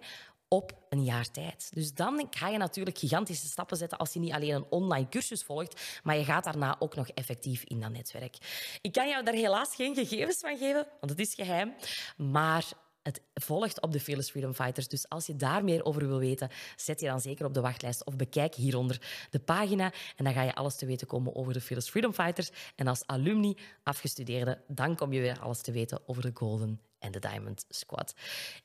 op 0.50 0.74
een 0.90 1.04
jaar 1.04 1.32
tijd. 1.32 1.70
Dus 1.74 1.94
dan 1.94 2.28
ga 2.30 2.48
je 2.48 2.58
natuurlijk 2.58 2.98
gigantische 2.98 3.48
stappen 3.48 3.78
zetten 3.78 3.98
als 3.98 4.14
je 4.14 4.20
niet 4.20 4.34
alleen 4.34 4.56
een 4.56 4.66
online 4.70 5.10
cursus 5.10 5.44
volgt, 5.44 6.00
maar 6.04 6.18
je 6.18 6.24
gaat 6.24 6.44
daarna 6.44 6.76
ook 6.80 6.96
nog 6.96 7.10
effectief 7.10 7.64
in 7.64 7.80
dat 7.80 7.92
netwerk. 7.92 8.38
Ik 8.82 8.92
kan 8.92 9.10
jou 9.10 9.24
daar 9.24 9.34
helaas 9.34 9.76
geen 9.76 9.96
gegevens 9.96 10.38
van 10.40 10.58
geven, 10.58 10.88
want 11.00 11.12
het 11.12 11.20
is 11.20 11.34
geheim. 11.34 11.74
Maar 12.18 12.66
het 13.04 13.22
volgt 13.34 13.82
op 13.82 13.92
de 13.92 14.00
Fearless 14.00 14.30
Freedom 14.30 14.54
Fighters. 14.54 14.88
Dus 14.88 15.10
als 15.10 15.26
je 15.26 15.36
daar 15.36 15.64
meer 15.64 15.86
over 15.86 16.08
wil 16.08 16.20
weten, 16.20 16.50
zet 16.76 17.00
je 17.00 17.08
dan 17.08 17.22
zeker 17.22 17.46
op 17.46 17.54
de 17.54 17.62
wachtlijst 17.62 18.06
of 18.06 18.16
bekijk 18.16 18.56
hieronder 18.56 19.28
de 19.30 19.40
pagina. 19.40 19.92
En 20.16 20.24
dan 20.24 20.34
ga 20.34 20.42
je 20.42 20.56
alles 20.56 20.76
te 20.76 20.86
weten 20.86 21.08
komen 21.08 21.36
over 21.36 21.54
de 21.54 21.62
Fearless 21.62 21.90
Freedom 21.90 22.14
Fighters. 22.14 22.50
En 22.76 22.88
als 22.88 23.06
alumni, 23.06 23.58
afgestudeerde, 23.84 24.62
dan 24.68 24.96
kom 24.96 25.14
je 25.14 25.20
weer 25.20 25.40
alles 25.40 25.62
te 25.62 25.72
weten 25.72 26.02
over 26.06 26.22
de 26.22 26.32
Golden 26.34 26.89
en 27.00 27.12
de 27.12 27.20
Diamond 27.20 27.66
Squad. 27.70 28.14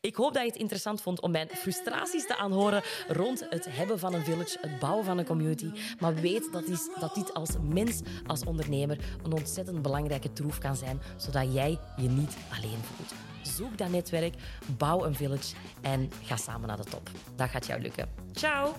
Ik 0.00 0.14
hoop 0.14 0.34
dat 0.34 0.42
je 0.42 0.48
het 0.48 0.58
interessant 0.58 1.02
vond 1.02 1.20
om 1.20 1.30
mijn 1.30 1.48
frustraties 1.48 2.26
te 2.26 2.36
aanhoren 2.36 2.82
rond 3.08 3.46
het 3.50 3.66
hebben 3.68 3.98
van 3.98 4.14
een 4.14 4.24
village, 4.24 4.58
het 4.60 4.78
bouwen 4.78 5.04
van 5.04 5.18
een 5.18 5.24
community. 5.24 5.70
Maar 5.98 6.14
weet 6.14 6.52
dat, 6.52 6.64
is, 6.64 6.88
dat 7.00 7.14
dit 7.14 7.34
als 7.34 7.50
mens, 7.62 8.00
als 8.26 8.44
ondernemer, 8.44 8.98
een 9.22 9.32
ontzettend 9.32 9.82
belangrijke 9.82 10.32
troef 10.32 10.58
kan 10.58 10.76
zijn, 10.76 11.00
zodat 11.16 11.54
jij 11.54 11.78
je 11.96 12.08
niet 12.08 12.36
alleen 12.50 12.78
voelt. 12.82 13.14
Zoek 13.42 13.78
dat 13.78 13.88
netwerk, 13.88 14.34
bouw 14.76 15.04
een 15.04 15.14
village 15.14 15.54
en 15.80 16.10
ga 16.22 16.36
samen 16.36 16.68
naar 16.68 16.76
de 16.76 16.84
top. 16.84 17.10
Dat 17.36 17.48
gaat 17.48 17.66
jou 17.66 17.80
lukken. 17.80 18.08
Ciao! 18.32 18.74